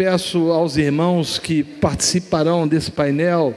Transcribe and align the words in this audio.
peço 0.00 0.50
aos 0.50 0.78
irmãos 0.78 1.38
que 1.38 1.62
participarão 1.62 2.66
desse 2.66 2.90
painel 2.90 3.54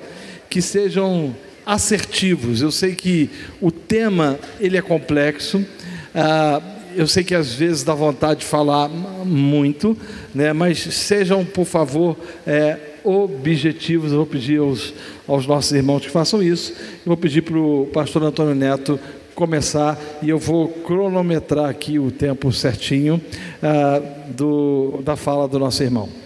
que 0.49 0.61
sejam 0.61 1.33
assertivos. 1.65 2.61
Eu 2.61 2.69
sei 2.69 2.95
que 2.95 3.29
o 3.61 3.71
tema 3.71 4.37
ele 4.59 4.75
é 4.75 4.81
complexo. 4.81 5.65
Ah, 6.13 6.61
eu 6.97 7.07
sei 7.07 7.23
que 7.23 7.33
às 7.33 7.53
vezes 7.53 7.83
dá 7.83 7.93
vontade 7.93 8.41
de 8.41 8.45
falar 8.45 8.89
muito, 8.89 9.97
né? 10.35 10.51
mas 10.51 10.79
sejam, 10.79 11.45
por 11.45 11.63
favor, 11.63 12.17
é, 12.45 12.77
objetivos. 13.05 14.11
Eu 14.11 14.17
vou 14.17 14.27
pedir 14.27 14.59
aos, 14.59 14.93
aos 15.25 15.47
nossos 15.47 15.71
irmãos 15.71 16.01
que 16.01 16.09
façam 16.09 16.43
isso. 16.43 16.73
Eu 16.73 17.05
vou 17.05 17.17
pedir 17.17 17.41
para 17.43 17.57
o 17.57 17.89
pastor 17.93 18.21
Antônio 18.21 18.53
Neto 18.53 18.99
começar 19.33 19.97
e 20.21 20.29
eu 20.29 20.37
vou 20.37 20.67
cronometrar 20.67 21.69
aqui 21.69 21.97
o 21.97 22.11
tempo 22.11 22.51
certinho 22.51 23.21
uh, 23.63 24.33
do, 24.33 24.99
da 25.05 25.15
fala 25.15 25.47
do 25.47 25.57
nosso 25.57 25.81
irmão. 25.81 26.22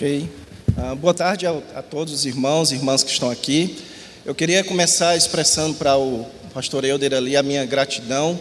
Ok. 0.00 0.30
Uh, 0.76 0.94
boa 0.94 1.12
tarde 1.12 1.44
a, 1.44 1.60
a, 1.74 1.82
todos 1.82 2.14
os 2.14 2.24
irmãos 2.24 2.70
e 2.70 2.76
irmãs 2.76 3.02
que 3.02 3.10
estão 3.10 3.28
aqui. 3.28 3.78
Eu 4.24 4.32
queria 4.32 4.62
começar 4.62 5.16
expressando 5.16 5.74
para 5.74 5.98
o 5.98 6.24
pastor 6.54 6.84
Euder 6.84 7.12
ali 7.14 7.36
a 7.36 7.42
minha 7.42 7.66
gratidão 7.66 8.38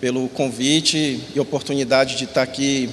pelo 0.00 0.30
convite 0.30 1.20
e 1.34 1.38
oportunidade 1.38 2.16
de 2.16 2.24
estar 2.24 2.40
aqui 2.40 2.88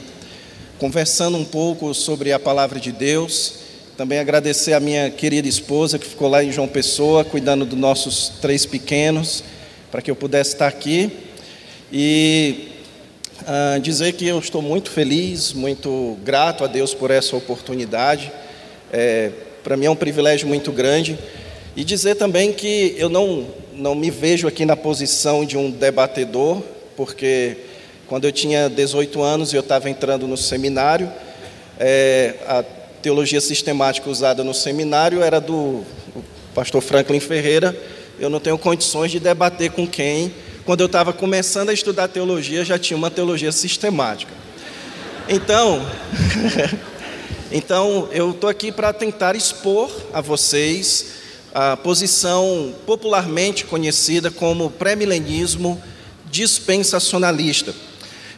conversando 0.77 1.37
um 1.37 1.45
pouco 1.45 1.93
sobre 1.93 2.33
a 2.33 2.37
palavra 2.37 2.81
de 2.81 2.91
Deus. 2.91 3.53
Também 3.95 4.19
agradecer 4.19 4.73
a 4.73 4.81
minha 4.81 5.09
querida 5.09 5.47
esposa 5.47 5.97
que 5.97 6.05
ficou 6.05 6.27
lá 6.27 6.43
em 6.43 6.51
João 6.51 6.67
Pessoa, 6.67 7.23
cuidando 7.23 7.63
dos 7.63 7.79
nossos 7.79 8.33
três 8.41 8.65
pequenos 8.65 9.41
para 9.89 10.01
que 10.01 10.11
eu 10.11 10.17
pudesse 10.17 10.51
estar 10.51 10.67
aqui 10.67 11.09
e 11.93 12.71
uh, 13.41 13.79
dizer 13.79 14.13
que 14.13 14.27
eu 14.27 14.39
estou 14.39 14.61
muito 14.61 14.89
feliz, 14.89 15.53
muito 15.53 16.17
grato 16.23 16.63
a 16.63 16.67
Deus 16.67 16.93
por 16.93 17.11
essa 17.11 17.35
oportunidade. 17.35 18.31
É, 18.91 19.31
para 19.63 19.77
mim 19.77 19.85
é 19.85 19.89
um 19.89 19.95
privilégio 19.95 20.47
muito 20.47 20.71
grande. 20.71 21.17
E 21.75 21.83
dizer 21.83 22.15
também 22.15 22.51
que 22.51 22.95
eu 22.97 23.09
não, 23.09 23.47
não 23.73 23.95
me 23.95 24.11
vejo 24.11 24.47
aqui 24.47 24.65
na 24.65 24.75
posição 24.75 25.45
de 25.45 25.57
um 25.57 25.71
debatedor, 25.71 26.61
porque 26.97 27.57
quando 28.07 28.25
eu 28.25 28.31
tinha 28.31 28.69
18 28.69 29.21
anos 29.21 29.53
eu 29.53 29.61
estava 29.61 29.89
entrando 29.89 30.27
no 30.27 30.35
seminário, 30.35 31.11
é, 31.79 32.35
a 32.47 32.63
teologia 33.01 33.39
sistemática 33.39 34.09
usada 34.09 34.43
no 34.43 34.53
seminário 34.53 35.21
era 35.21 35.39
do 35.39 35.83
pastor 36.53 36.81
Franklin 36.81 37.19
Ferreira, 37.19 37.75
eu 38.19 38.29
não 38.29 38.39
tenho 38.39 38.57
condições 38.57 39.11
de 39.11 39.19
debater 39.19 39.71
com 39.71 39.87
quem, 39.87 40.31
quando 40.65 40.81
eu 40.81 40.85
estava 40.85 41.11
começando 41.11 41.69
a 41.69 41.73
estudar 41.73 42.07
teologia, 42.07 42.63
já 42.63 42.77
tinha 42.77 42.97
uma 42.97 43.09
teologia 43.09 43.51
sistemática. 43.51 44.31
Então, 45.27 45.85
então 47.51 48.07
eu 48.11 48.31
estou 48.31 48.49
aqui 48.49 48.71
para 48.71 48.93
tentar 48.93 49.35
expor 49.35 49.89
a 50.13 50.21
vocês 50.21 51.21
a 51.53 51.75
posição 51.75 52.73
popularmente 52.85 53.65
conhecida 53.65 54.31
como 54.31 54.69
pré-milenismo 54.69 55.81
dispensacionalista. 56.29 57.73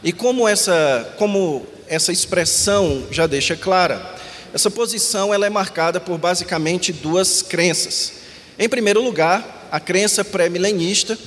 E 0.02 0.12
como 0.12 0.48
essa, 0.48 1.14
como 1.16 1.64
essa 1.86 2.12
expressão 2.12 3.04
já 3.10 3.26
deixa 3.26 3.56
clara, 3.56 4.14
essa 4.52 4.70
posição 4.70 5.32
ela 5.32 5.46
é 5.46 5.50
marcada 5.50 6.00
por 6.00 6.18
basicamente 6.18 6.92
duas 6.92 7.42
crenças. 7.42 8.12
Em 8.58 8.68
primeiro 8.68 9.02
lugar, 9.02 9.68
a 9.70 9.80
crença 9.80 10.24
pré-milenista, 10.24 11.18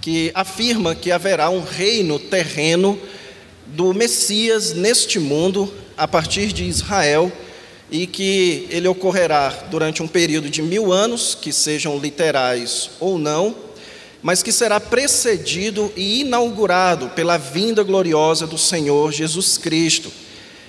que 0.00 0.30
afirma 0.34 0.94
que 0.94 1.10
haverá 1.10 1.50
um 1.50 1.62
reino 1.62 2.18
terreno 2.18 2.98
do 3.66 3.92
Messias 3.92 4.72
neste 4.72 5.18
mundo, 5.18 5.72
a 5.96 6.08
partir 6.08 6.52
de 6.52 6.64
Israel, 6.64 7.30
e 7.90 8.06
que 8.06 8.66
ele 8.70 8.88
ocorrerá 8.88 9.48
durante 9.70 10.02
um 10.02 10.08
período 10.08 10.48
de 10.48 10.62
mil 10.62 10.92
anos, 10.92 11.36
que 11.40 11.52
sejam 11.52 11.98
literais 11.98 12.90
ou 12.98 13.18
não, 13.18 13.54
mas 14.22 14.42
que 14.42 14.52
será 14.52 14.78
precedido 14.78 15.92
e 15.96 16.20
inaugurado 16.20 17.10
pela 17.10 17.36
vinda 17.36 17.82
gloriosa 17.82 18.46
do 18.46 18.58
Senhor 18.58 19.12
Jesus 19.12 19.58
Cristo. 19.58 20.10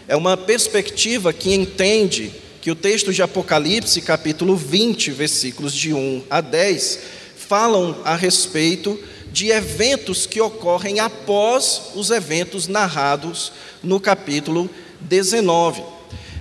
É 0.07 0.15
uma 0.15 0.35
perspectiva 0.35 1.31
que 1.31 1.53
entende 1.53 2.31
que 2.61 2.71
o 2.71 2.75
texto 2.75 3.13
de 3.13 3.21
Apocalipse, 3.21 4.01
capítulo 4.01 4.55
20, 4.55 5.11
versículos 5.11 5.73
de 5.73 5.93
1 5.93 6.23
a 6.29 6.41
10, 6.41 6.99
falam 7.35 7.97
a 8.05 8.15
respeito 8.15 8.99
de 9.31 9.49
eventos 9.49 10.25
que 10.25 10.41
ocorrem 10.41 10.99
após 10.99 11.81
os 11.95 12.09
eventos 12.11 12.67
narrados 12.67 13.51
no 13.81 13.99
capítulo 13.99 14.69
19. 14.99 15.81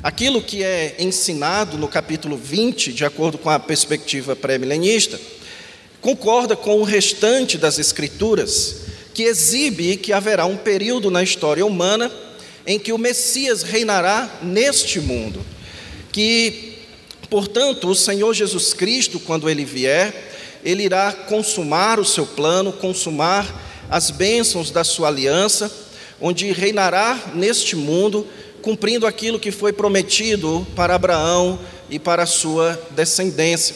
Aquilo 0.03 0.43
que 0.43 0.63
é 0.63 0.97
ensinado 0.99 1.77
no 1.77 1.87
capítulo 1.87 2.37
20, 2.37 2.93
de 2.93 3.05
acordo 3.05 3.39
com 3.39 3.51
a 3.51 3.59
perspectiva 3.59 4.35
pré-milenista, 4.35 5.21
concorda 6.01 6.57
com 6.57 6.81
o 6.81 6.85
restante 6.85 7.59
das 7.59 7.79
Escrituras, 7.79 8.77
que 9.13 9.25
exibe 9.25 9.97
que 9.97 10.13
haverá 10.13 10.47
um 10.47 10.57
período 10.57 11.11
na 11.11 11.23
história 11.23 11.65
humana 11.65 12.11
em 12.67 12.79
que 12.79 12.93
o 12.93 12.99
Messias 12.99 13.63
reinará 13.63 14.39
neste 14.43 15.01
mundo, 15.01 15.45
que, 16.11 16.79
portanto, 17.29 17.89
o 17.89 17.95
Senhor 17.95 18.33
Jesus 18.33 18.73
Cristo, 18.73 19.21
quando 19.21 19.49
ele 19.49 19.65
vier, 19.65 20.30
ele 20.65 20.85
irá 20.85 21.13
consumar 21.13 21.99
o 21.99 22.05
seu 22.05 22.27
plano, 22.27 22.73
consumar 22.73 23.47
as 23.91 24.11
bênçãos 24.11 24.71
da 24.71 24.85
sua 24.85 25.09
aliança, 25.09 25.71
onde 26.21 26.53
reinará 26.53 27.19
neste 27.35 27.75
mundo, 27.75 28.27
cumprindo 28.63 29.07
aquilo 29.07 29.41
que 29.41 29.51
foi 29.51 29.73
prometido 29.73 30.67
para 30.77 30.95
Abraão 30.95 31.59
e 31.89 31.99
para 31.99 32.23
a 32.23 32.27
sua 32.27 32.81
descendência. 32.91 33.75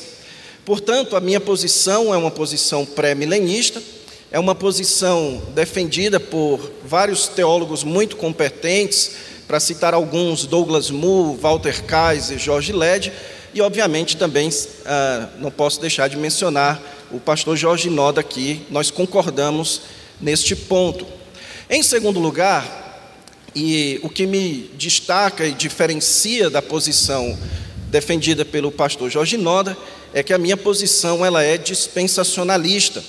Portanto, 0.65 1.17
a 1.17 1.21
minha 1.21 1.41
posição 1.41 2.15
é 2.15 2.17
uma 2.17 2.31
posição 2.31 2.87
pré-milenista, 2.87 3.83
é 4.31 4.39
uma 4.39 4.55
posição 4.55 5.43
defendida 5.55 6.19
por 6.19 6.71
vários 6.85 7.29
teólogos 7.29 7.85
muito 7.85 8.17
competentes, 8.17 9.13
para 9.47 9.61
citar 9.61 9.95
alguns, 9.95 10.47
Douglas 10.47 10.91
Moo, 10.91 11.37
Walter 11.37 11.83
Kaiser, 11.85 12.39
Jorge 12.39 12.73
Led, 12.73 13.13
e, 13.53 13.61
obviamente, 13.61 14.17
também 14.17 14.51
ah, 14.85 15.29
não 15.39 15.51
posso 15.51 15.81
deixar 15.81 16.09
de 16.09 16.17
mencionar 16.17 16.81
o 17.11 17.21
pastor 17.21 17.57
Jorge 17.57 17.89
Noda 17.89 18.21
aqui, 18.21 18.67
nós 18.71 18.91
concordamos 18.91 19.83
neste 20.21 20.57
ponto. 20.57 21.07
Em 21.71 21.83
segundo 21.83 22.19
lugar, 22.19 22.83
e 23.55 24.01
o 24.03 24.09
que 24.09 24.27
me 24.27 24.71
destaca 24.75 25.47
e 25.47 25.53
diferencia 25.53 26.51
da 26.51 26.61
posição 26.61 27.39
defendida 27.89 28.45
pelo 28.45 28.73
pastor 28.73 29.09
Jorge 29.09 29.37
Noda 29.37 29.77
é 30.13 30.23
que 30.23 30.33
a 30.33 30.39
minha 30.39 30.57
posição 30.57 31.25
ela 31.25 31.43
é 31.43 31.57
dispensacionalista. 31.57 33.03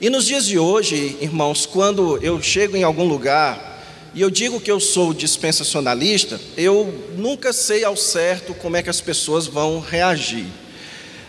E 0.00 0.08
nos 0.08 0.26
dias 0.26 0.46
de 0.46 0.58
hoje, 0.58 1.16
irmãos, 1.20 1.66
quando 1.66 2.18
eu 2.22 2.40
chego 2.40 2.76
em 2.76 2.84
algum 2.84 3.04
lugar 3.04 3.69
e 4.14 4.20
eu 4.20 4.30
digo 4.30 4.60
que 4.60 4.70
eu 4.70 4.80
sou 4.80 5.14
dispensacionalista, 5.14 6.40
eu 6.56 6.92
nunca 7.16 7.52
sei 7.52 7.84
ao 7.84 7.96
certo 7.96 8.54
como 8.54 8.76
é 8.76 8.82
que 8.82 8.90
as 8.90 9.00
pessoas 9.00 9.46
vão 9.46 9.78
reagir. 9.78 10.46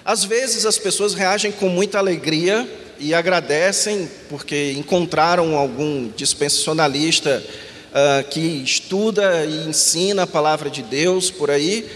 Às 0.04 0.24
vezes 0.24 0.66
as 0.66 0.80
pessoas 0.80 1.14
reagem 1.14 1.52
com 1.52 1.70
muita 1.70 2.00
alegria 2.00 2.68
e 3.00 3.14
agradecem 3.14 4.10
porque 4.30 4.74
encontraram 4.74 5.56
algum 5.56 6.10
dispensacionalista 6.16 7.44
uh, 7.92 8.28
que 8.30 8.40
estuda 8.40 9.46
e 9.46 9.68
ensina 9.68 10.24
a 10.24 10.28
palavra 10.28 10.70
de 10.70 10.82
Deus 10.82 11.30
por 11.30 11.52
aí, 11.52 11.88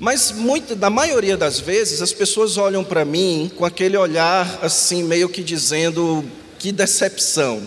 mas 0.00 0.32
muito, 0.32 0.74
na 0.74 0.90
maioria 0.90 1.36
das 1.36 1.60
vezes 1.60 2.02
as 2.02 2.12
pessoas 2.12 2.56
olham 2.56 2.82
para 2.82 3.04
mim 3.04 3.48
com 3.56 3.64
aquele 3.64 3.96
olhar 3.96 4.58
assim, 4.60 5.04
meio 5.04 5.28
que 5.28 5.44
dizendo: 5.44 6.24
que 6.58 6.72
decepção, 6.72 7.62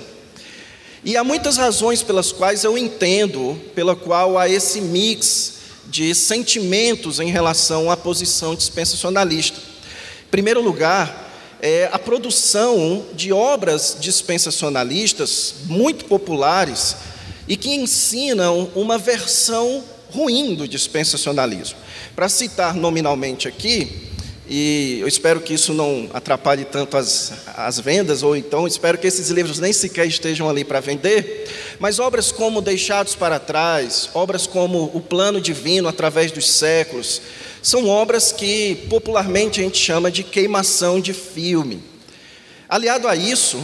e 1.05 1.16
há 1.16 1.23
muitas 1.23 1.55
razões 1.55 2.01
pelas 2.01 2.31
quais 2.31 2.63
eu 2.63 2.75
entendo, 2.75 3.61
pela 3.75 3.95
qual 3.95 4.39
há 4.39 4.49
esse 4.49 4.81
mix 4.81 5.53
de 5.85 6.16
sentimentos 6.16 7.19
em 7.19 7.30
relação 7.30 7.91
à 7.91 7.95
posição 7.95 8.56
dispensacionalista. 8.56 9.59
Em 10.25 10.31
primeiro 10.31 10.62
lugar, 10.62 11.31
é 11.62 11.88
a 11.94 12.00
produção 12.00 13.06
de 13.13 13.31
obras 13.31 13.95
dispensacionalistas 14.00 15.53
muito 15.65 16.06
populares 16.06 16.95
e 17.47 17.56
que 17.56 17.69
ensinam 17.75 18.71
uma 18.74 18.97
versão 18.97 19.83
ruim 20.12 20.56
do 20.56 20.68
dispensacionalismo. 20.68 21.77
Para 22.15 22.27
citar 22.27 22.74
nominalmente 22.74 23.47
aqui, 23.47 24.09
e 24.47 25.00
eu 25.01 25.07
espero 25.07 25.42
que 25.42 25.53
isso 25.53 25.74
não 25.74 26.07
atrapalhe 26.13 26.65
tanto 26.65 26.97
as, 26.97 27.33
as 27.57 27.80
vendas, 27.80 28.21
ou 28.21 28.36
então 28.36 28.68
espero 28.68 28.97
que 28.97 29.07
esses 29.07 29.30
livros 29.30 29.59
nem 29.59 29.74
sequer 29.74 30.06
estejam 30.06 30.47
ali 30.47 30.63
para 30.63 30.80
vender. 30.80 31.47
Mas 31.80 31.97
obras 31.97 32.31
como 32.31 32.62
Deixados 32.62 33.15
para 33.15 33.39
Trás, 33.39 34.09
obras 34.13 34.45
como 34.45 34.92
O 34.94 35.01
Plano 35.01 35.42
Divino 35.42 35.88
através 35.88 36.31
dos 36.31 36.50
séculos, 36.50 37.21
são 37.62 37.88
obras 37.88 38.31
que 38.31 38.86
popularmente 38.88 39.59
a 39.59 39.63
gente 39.63 39.80
chama 39.80 40.12
de 40.12 40.24
queimação 40.24 41.00
de 41.01 41.13
filme. 41.13 41.81
Aliado 42.69 43.07
a 43.07 43.15
isso, 43.15 43.59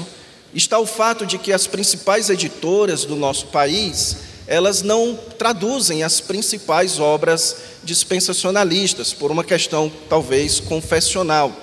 está 0.54 0.80
o 0.80 0.86
fato 0.88 1.26
de 1.26 1.38
que 1.38 1.54
as 1.54 1.68
principais 1.68 2.30
editoras 2.30 3.06
do 3.06 3.16
nosso 3.16 3.48
país 3.48 4.31
elas 4.52 4.82
não 4.82 5.18
traduzem 5.38 6.04
as 6.04 6.20
principais 6.20 7.00
obras 7.00 7.56
dispensacionalistas, 7.86 9.14
por 9.14 9.32
uma 9.32 9.46
questão 9.46 9.90
talvez 10.10 10.60
confessional. 10.60 11.56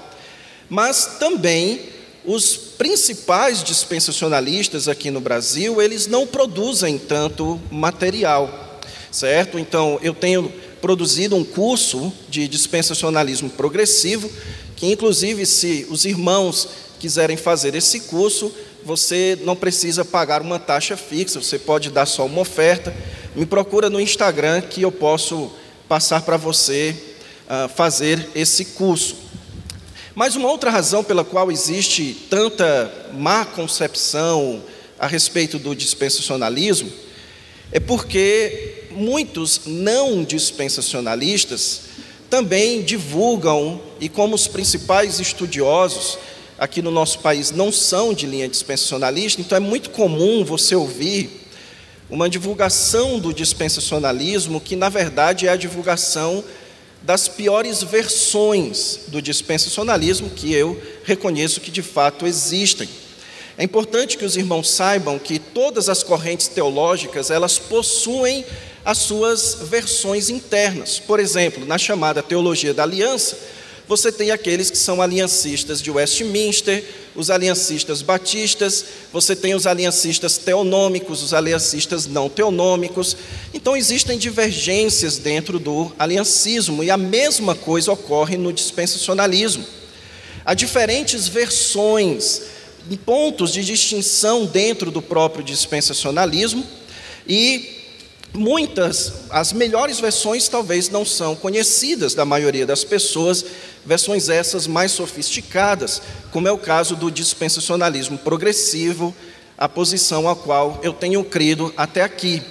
Mas 0.70 1.19
também 1.20 1.82
os 2.25 2.56
principais 2.56 3.62
dispensacionalistas 3.62 4.88
aqui 4.88 5.11
no 5.11 5.20
Brasil, 5.20 5.82
eles 5.82 6.06
não 6.06 6.26
produzem 6.26 6.96
tanto 6.96 7.61
material, 7.70 8.81
certo? 9.12 9.58
Então, 9.58 10.00
eu 10.02 10.14
tenho 10.14 10.50
produzido 10.81 11.37
um 11.37 11.44
curso 11.44 12.11
de 12.31 12.49
dispensacionalismo 12.49 13.50
progressivo, 13.50 14.31
que 14.76 14.87
inclusive 14.87 15.44
se 15.44 15.87
os 15.91 16.06
irmãos 16.06 16.67
quiserem 16.99 17.37
fazer 17.37 17.75
esse 17.75 18.00
curso, 18.00 18.50
você 18.88 19.38
não 19.43 19.55
precisa 19.55 20.02
pagar 20.02 20.40
uma 20.40 20.58
taxa 20.58 20.96
fixa, 20.96 21.38
você 21.38 21.58
pode 21.58 21.90
dar 21.90 22.06
só 22.06 22.25
uma 22.25 22.40
oferta. 22.40 22.96
Me 23.37 23.44
procura 23.44 23.90
no 23.90 24.00
Instagram 24.00 24.62
que 24.62 24.81
eu 24.81 24.90
posso 24.90 25.52
passar 25.87 26.23
para 26.23 26.38
você 26.38 26.96
uh, 27.44 27.69
fazer 27.69 28.31
esse 28.35 28.64
curso. 28.64 29.14
Mas 30.14 30.37
uma 30.37 30.49
outra 30.49 30.70
razão 30.70 31.05
pela 31.05 31.23
qual 31.23 31.52
existe 31.52 32.17
tanta 32.31 32.90
má 33.12 33.44
concepção 33.44 34.62
a 34.99 35.06
respeito 35.06 35.58
do 35.58 35.76
dispensacionalismo 35.76 36.91
é 37.70 37.79
porque 37.79 38.84
muitos 38.91 39.61
não 39.67 40.25
dispensacionalistas 40.25 41.82
também 42.31 42.82
divulgam, 42.82 43.82
e 44.00 44.08
como 44.08 44.34
os 44.34 44.46
principais 44.46 45.20
estudiosos 45.20 46.19
aqui 46.58 46.82
no 46.82 46.90
nosso 46.90 47.20
país 47.20 47.50
não 47.50 47.70
são 47.70 48.12
de 48.12 48.26
linha 48.26 48.49
dispensacionalista, 48.49 49.40
então 49.40 49.56
é 49.56 49.60
muito 49.60 49.90
comum 49.90 50.44
você 50.44 50.75
ouvir 50.75 51.46
uma 52.10 52.28
divulgação 52.28 53.19
do 53.19 53.32
dispensacionalismo 53.32 54.60
que, 54.60 54.75
na 54.75 54.88
verdade, 54.88 55.46
é 55.46 55.50
a 55.50 55.56
divulgação 55.56 56.43
das 57.02 57.28
piores 57.28 57.82
versões 57.82 59.00
do 59.08 59.22
dispensacionalismo 59.22 60.31
que 60.31 60.52
eu 60.52 60.81
reconheço 61.05 61.60
que 61.60 61.70
de 61.70 61.82
fato 61.82 62.26
existem. 62.26 62.88
É 63.56 63.64
importante 63.64 64.16
que 64.16 64.25
os 64.25 64.37
irmãos 64.37 64.70
saibam 64.70 65.19
que 65.19 65.38
todas 65.38 65.88
as 65.88 66.02
correntes 66.02 66.49
teológicas, 66.49 67.31
elas 67.31 67.58
possuem 67.58 68.44
as 68.84 68.99
suas 68.99 69.58
versões 69.62 70.31
internas. 70.31 70.99
Por 70.99 71.20
exemplo, 71.20 71.66
na 71.66 71.76
chamada 71.76 72.22
teologia 72.22 72.72
da 72.72 72.84
aliança, 72.84 73.37
você 73.88 74.12
tem 74.12 74.31
aqueles 74.31 74.70
que 74.70 74.76
são 74.76 75.00
aliancistas 75.00 75.81
de 75.81 75.90
Westminster, 75.90 76.85
os 77.17 77.31
aliancistas 77.31 78.02
batistas, 78.02 78.85
você 79.11 79.35
tem 79.35 79.55
os 79.55 79.67
aliancistas 79.67 80.37
teonômicos, 80.37 81.23
os 81.23 81.32
aliancistas 81.32 82.06
não 82.06 82.29
teonômicos. 82.29 83.17
Então 83.55 83.75
existem 83.75 84.19
divergências 84.19 85.17
dentro 85.17 85.58
do 85.58 85.90
aliancismo 85.99 86.85
e 86.85 86.90
a 86.90 86.99
mesma 86.99 87.55
coisa 87.55 87.90
ocorre 87.90 88.37
no 88.37 88.52
dispensacionalismo. 88.52 89.64
Há 90.44 90.52
diferentes 90.52 91.26
versões, 91.26 92.43
pontos 93.05 93.52
de 93.52 93.64
distinção 93.64 94.44
dentro 94.44 94.91
do 94.91 95.00
próprio 95.00 95.43
dispensacionalismo 95.43 96.64
e 97.26 97.78
Muitas, 98.35 99.13
as 99.31 99.53
melhores 99.53 100.01
versões 100.01 100.49
talvez 100.49 100.89
não 100.89 101.05
são 101.05 101.35
conhecidas 101.35 102.15
da 102.15 102.25
maioria 102.25 102.67
das 102.67 102.85
pessoas, 102.85 103.45
versões 103.85 104.29
essas 104.29 104.67
mais 104.67 104.93
sofisticadas, 104.93 106.03
como 106.31 106.47
é 106.47 106.53
o 106.53 106.59
caso 106.59 106.95
do 106.95 107.11
dispensacionalismo 107.11 108.19
progressivo, 108.19 109.15
a 109.57 109.69
posição 109.69 110.29
a 110.29 110.37
qual 110.37 110.79
eu 110.83 110.93
tenho 110.93 111.25
crido 111.25 111.73
até 111.77 112.03
aqui. 112.03 112.43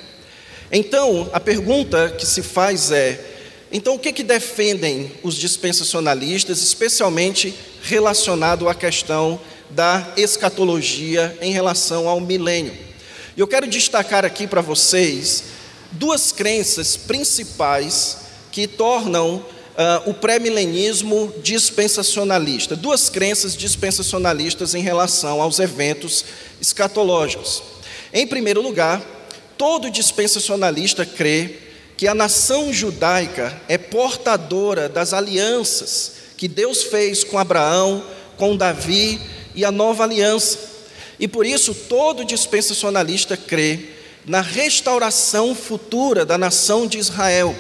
Então, 0.72 1.30
a 1.32 1.40
pergunta 1.40 2.10
que 2.10 2.26
se 2.26 2.42
faz 2.42 2.92
é: 2.92 3.24
então 3.72 3.96
o 3.96 4.00
que, 4.00 4.12
que 4.12 4.24
defendem 4.24 5.12
os 5.24 5.36
dispensacionalistas, 5.36 6.62
especialmente 6.62 7.54
relacionado 7.84 8.68
à 8.68 8.74
questão 8.74 9.40
da 9.70 10.14
escatologia 10.18 11.38
em 11.40 11.52
relação 11.52 12.08
ao 12.08 12.20
milênio? 12.20 12.74
Eu 13.38 13.48
quero 13.48 13.68
destacar 13.68 14.26
aqui 14.26 14.48
para 14.48 14.62
vocês 14.62 15.57
duas 15.92 16.32
crenças 16.32 16.96
principais 16.98 18.18
que 18.52 18.68
tornam 18.68 19.36
uh, 19.36 20.10
o 20.10 20.14
pré-milenismo 20.14 21.34
dispensacionalista. 21.44 22.76
Duas 22.76 23.10
crenças 23.10 23.56
dispensacionalistas 23.56 24.74
em 24.74 24.82
relação 24.82 25.42
aos 25.42 25.60
eventos 25.60 26.26
escatológicos. 26.60 27.62
Em 28.12 28.26
primeiro 28.26 28.62
lugar, 28.62 29.02
todo 29.58 29.92
dispensacionalista 29.92 31.06
crê 31.06 31.58
que 31.96 32.08
a 32.08 32.14
nação 32.14 32.72
judaica 32.72 33.60
é 33.68 33.78
portadora 33.78 34.88
das 34.88 35.14
alianças 35.14 36.14
que 36.38 36.48
Deus 36.48 36.84
fez 36.84 37.24
com 37.24 37.40
Abraão, 37.40 38.04
com 38.38 38.56
Davi 38.56 39.20
e 39.56 39.66
a 39.66 39.72
nova 39.72 40.04
aliança. 40.04 40.60
E 41.20 41.28
por 41.28 41.46
isso 41.46 41.74
todo 41.74 42.24
dispensacionalista 42.24 43.36
crê 43.36 43.97
na 44.28 44.42
restauração 44.42 45.56
futura 45.56 46.26
da 46.26 46.38
nação 46.38 46.86
de 46.86 46.98
Israel, 46.98 47.56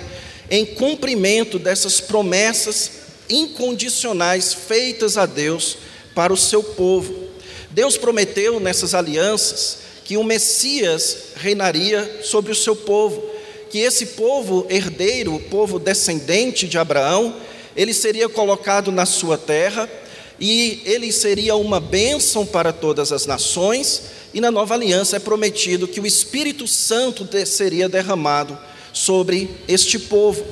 em 0.51 0.65
cumprimento 0.65 1.57
dessas 1.57 2.01
promessas 2.01 2.91
incondicionais 3.29 4.53
feitas 4.53 5.17
a 5.17 5.25
Deus 5.25 5.77
para 6.13 6.33
o 6.33 6.37
seu 6.37 6.61
povo. 6.61 7.29
Deus 7.71 7.97
prometeu 7.97 8.59
nessas 8.59 8.93
alianças 8.93 9.77
que 10.03 10.17
o 10.17 10.23
Messias 10.25 11.17
reinaria 11.37 12.19
sobre 12.21 12.51
o 12.51 12.55
seu 12.55 12.75
povo, 12.75 13.23
que 13.69 13.79
esse 13.79 14.07
povo 14.07 14.65
herdeiro, 14.69 15.35
o 15.35 15.39
povo 15.39 15.79
descendente 15.79 16.67
de 16.67 16.77
Abraão, 16.77 17.33
ele 17.77 17.93
seria 17.93 18.27
colocado 18.27 18.91
na 18.91 19.05
sua 19.05 19.37
terra 19.37 19.89
e 20.39 20.81
ele 20.85 21.11
seria 21.11 21.55
uma 21.55 21.79
bênção 21.79 22.45
para 22.45 22.71
todas 22.71 23.11
as 23.11 23.25
nações 23.25 24.03
e 24.33 24.41
na 24.41 24.51
nova 24.51 24.73
aliança 24.73 25.15
é 25.15 25.19
prometido 25.19 25.87
que 25.87 25.99
o 25.99 26.05
Espírito 26.05 26.67
Santo 26.67 27.27
seria 27.45 27.89
derramado 27.89 28.57
sobre 28.93 29.49
este 29.67 29.97
povo. 29.97 30.45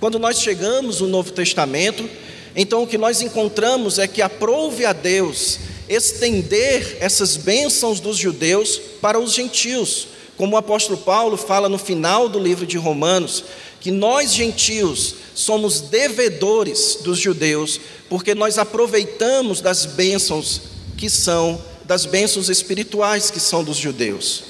Quando 0.00 0.18
nós 0.18 0.40
chegamos 0.40 1.00
no 1.00 1.08
Novo 1.08 1.30
Testamento, 1.32 2.08
então 2.54 2.82
o 2.82 2.86
que 2.86 2.98
nós 2.98 3.22
encontramos 3.22 3.98
é 3.98 4.06
que 4.06 4.20
aprove 4.20 4.84
a 4.84 4.92
Deus 4.92 5.58
estender 5.88 6.98
essas 7.00 7.36
bênçãos 7.36 8.00
dos 8.00 8.16
judeus 8.16 8.80
para 9.00 9.18
os 9.18 9.32
gentios, 9.32 10.08
como 10.36 10.54
o 10.54 10.58
apóstolo 10.58 10.98
Paulo 10.98 11.36
fala 11.36 11.68
no 11.68 11.78
final 11.78 12.28
do 12.28 12.38
livro 12.38 12.66
de 12.66 12.78
Romanos, 12.78 13.44
que 13.82 13.90
nós 13.90 14.32
gentios 14.32 15.16
somos 15.34 15.80
devedores 15.80 16.98
dos 17.02 17.18
judeus, 17.18 17.80
porque 18.08 18.32
nós 18.32 18.56
aproveitamos 18.56 19.60
das 19.60 19.84
bênçãos 19.84 20.62
que 20.96 21.10
são 21.10 21.60
das 21.84 22.06
bênçãos 22.06 22.48
espirituais 22.48 23.28
que 23.28 23.40
são 23.40 23.64
dos 23.64 23.76
judeus. 23.76 24.44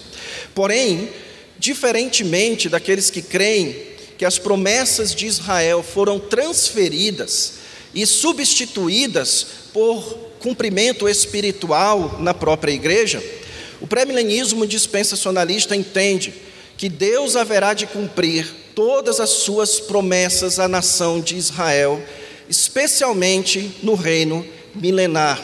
Porém, 0.55 1.09
diferentemente 1.59 2.69
daqueles 2.69 3.09
que 3.09 3.23
creem 3.23 3.75
que 4.19 4.25
as 4.27 4.39
promessas 4.39 5.15
de 5.15 5.27
Israel 5.27 5.83
foram 5.83 6.21
transferidas 6.21 7.55
e 7.95 8.05
substituídas 8.05 9.47
por 9.73 10.03
cumprimento 10.41 11.09
espiritual 11.09 12.19
na 12.21 12.35
própria 12.35 12.73
igreja, 12.73 13.25
o 13.81 13.87
pré-milenismo 13.87 14.67
dispensacionalista 14.67 15.75
entende 15.75 16.35
que 16.77 16.91
Deus 16.91 17.35
haverá 17.35 17.73
de 17.73 17.87
cumprir 17.87 18.62
todas 18.75 19.21
as 19.21 19.31
suas 19.31 19.81
promessas 19.81 20.59
à 20.59 20.69
nação 20.69 21.21
de 21.21 21.37
Israel, 21.37 22.03
especialmente 22.49 23.77
no 23.83 23.95
reino 23.95 24.47
milenar. 24.75 25.43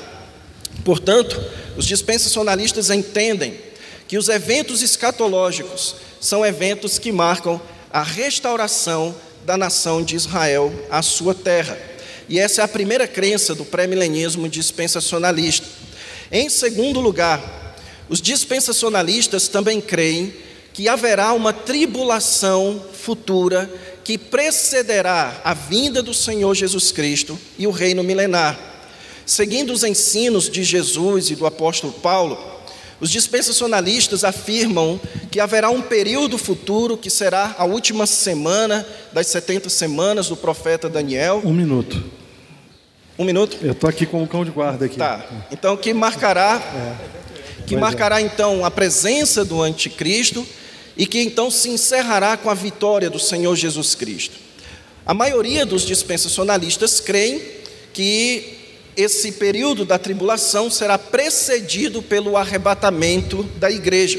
Portanto, 0.84 1.40
os 1.76 1.86
dispensacionalistas 1.86 2.90
entendem 2.90 3.58
que 4.06 4.16
os 4.16 4.28
eventos 4.28 4.82
escatológicos 4.82 5.96
são 6.20 6.44
eventos 6.44 6.98
que 6.98 7.12
marcam 7.12 7.60
a 7.90 8.02
restauração 8.02 9.14
da 9.44 9.56
nação 9.56 10.02
de 10.02 10.16
Israel 10.16 10.72
à 10.90 11.02
sua 11.02 11.34
terra. 11.34 11.78
E 12.28 12.38
essa 12.38 12.60
é 12.60 12.64
a 12.64 12.68
primeira 12.68 13.06
crença 13.06 13.54
do 13.54 13.64
pré-milenismo 13.64 14.48
dispensacionalista. 14.48 15.66
Em 16.30 16.48
segundo 16.50 17.00
lugar, 17.00 17.76
os 18.08 18.20
dispensacionalistas 18.20 19.48
também 19.48 19.80
creem 19.80 20.34
que 20.72 20.88
haverá 20.88 21.32
uma 21.32 21.52
tribulação 21.52 22.82
futura 22.92 23.70
que 24.04 24.16
precederá 24.16 25.40
a 25.44 25.52
vinda 25.52 26.02
do 26.02 26.14
Senhor 26.14 26.54
Jesus 26.54 26.90
Cristo 26.92 27.38
e 27.58 27.66
o 27.66 27.70
reino 27.70 28.02
milenar. 28.02 28.58
Seguindo 29.26 29.72
os 29.72 29.84
ensinos 29.84 30.48
de 30.48 30.64
Jesus 30.64 31.30
e 31.30 31.36
do 31.36 31.44
apóstolo 31.44 31.92
Paulo, 31.92 32.38
os 33.00 33.10
dispensacionalistas 33.10 34.24
afirmam 34.24 34.98
que 35.30 35.38
haverá 35.38 35.70
um 35.70 35.82
período 35.82 36.38
futuro 36.38 36.96
que 36.96 37.10
será 37.10 37.54
a 37.58 37.64
última 37.64 38.06
semana 38.06 38.86
das 39.12 39.26
70 39.28 39.68
semanas 39.68 40.28
do 40.28 40.36
profeta 40.36 40.88
Daniel. 40.88 41.42
Um 41.44 41.52
minuto. 41.52 42.02
Um 43.18 43.24
minuto? 43.24 43.58
Eu 43.62 43.72
estou 43.72 43.90
aqui 43.90 44.06
com 44.06 44.22
o 44.22 44.26
cão 44.26 44.44
de 44.44 44.50
guarda 44.50 44.86
aqui. 44.86 44.96
Tá. 44.96 45.24
Então 45.50 45.76
que 45.76 45.92
marcará, 45.92 46.62
é. 46.74 47.37
Que 47.68 47.76
marcará 47.76 48.20
então 48.22 48.64
a 48.64 48.70
presença 48.70 49.44
do 49.44 49.60
anticristo 49.62 50.46
e 50.96 51.06
que 51.06 51.20
então 51.20 51.50
se 51.50 51.68
encerrará 51.68 52.36
com 52.36 52.48
a 52.48 52.54
vitória 52.54 53.10
do 53.10 53.18
Senhor 53.18 53.54
Jesus 53.54 53.94
Cristo. 53.94 54.36
A 55.04 55.12
maioria 55.12 55.66
dos 55.66 55.82
dispensacionalistas 55.82 56.98
creem 56.98 57.42
que 57.92 58.56
esse 58.96 59.32
período 59.32 59.84
da 59.84 59.98
tribulação 59.98 60.70
será 60.70 60.98
precedido 60.98 62.02
pelo 62.02 62.36
arrebatamento 62.36 63.42
da 63.58 63.70
igreja. 63.70 64.18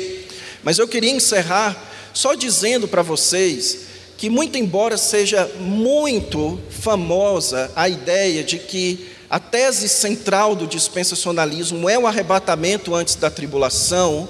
Mas 0.63 0.77
eu 0.77 0.87
queria 0.87 1.11
encerrar 1.11 1.75
só 2.13 2.33
dizendo 2.35 2.87
para 2.87 3.01
vocês 3.01 3.79
que, 4.17 4.29
muito 4.29 4.57
embora 4.57 4.97
seja 4.97 5.49
muito 5.59 6.59
famosa 6.69 7.71
a 7.75 7.89
ideia 7.89 8.43
de 8.43 8.59
que 8.59 9.07
a 9.29 9.39
tese 9.39 9.87
central 9.87 10.55
do 10.55 10.65
dispensacionalismo 10.65 11.87
é 11.87 11.99
o 11.99 12.07
arrebatamento 12.07 12.95
antes 12.95 13.15
da 13.15 13.29
tribulação, 13.29 14.27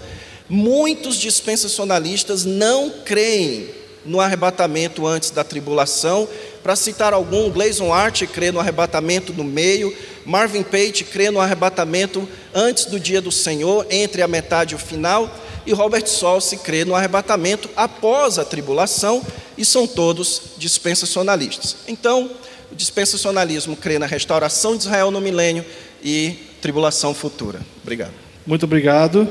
muitos 0.50 1.16
dispensacionalistas 1.16 2.44
não 2.44 2.90
creem 3.06 3.70
no 4.06 4.20
arrebatamento 4.20 5.06
antes 5.08 5.30
da 5.30 5.44
tribulação. 5.44 6.28
Para 6.62 6.76
citar 6.76 7.14
algum, 7.14 7.50
Gleison 7.50 7.94
Hart 7.94 8.24
crê 8.26 8.52
no 8.52 8.60
arrebatamento 8.60 9.32
no 9.34 9.44
meio, 9.44 9.96
Marvin 10.26 10.64
Pate 10.64 11.04
crê 11.06 11.32
no 11.32 11.40
arrebatamento 11.40 12.28
antes 12.54 12.86
do 12.86 13.00
dia 13.00 13.22
do 13.22 13.32
Senhor, 13.32 13.86
entre 13.90 14.22
a 14.22 14.28
metade 14.28 14.74
e 14.74 14.76
o 14.76 14.80
final, 14.80 15.34
e 15.66 15.72
Robert 15.72 16.08
se 16.42 16.58
crê 16.58 16.84
no 16.84 16.96
arrebatamento 16.96 17.70
após 17.76 18.38
a 18.38 18.44
tribulação, 18.44 19.24
e 19.58 19.64
são 19.64 19.86
todos 19.86 20.42
dispensacionalistas. 20.58 21.76
Então, 21.88 22.32
o 22.72 22.76
dispensacionalismo 22.76 23.76
crê 23.76 23.98
na 23.98 24.06
restauração 24.06 24.76
de 24.78 24.84
Israel 24.84 25.12
no 25.12 25.20
milênio 25.20 25.66
e 26.04 26.36
tribulação 26.62 27.14
futura. 27.14 27.60
Obrigado. 27.82 28.14
Muito 28.46 28.64
obrigado. 28.64 29.28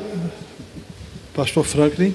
Pastor 1.34 1.64
Franklin. 1.64 2.14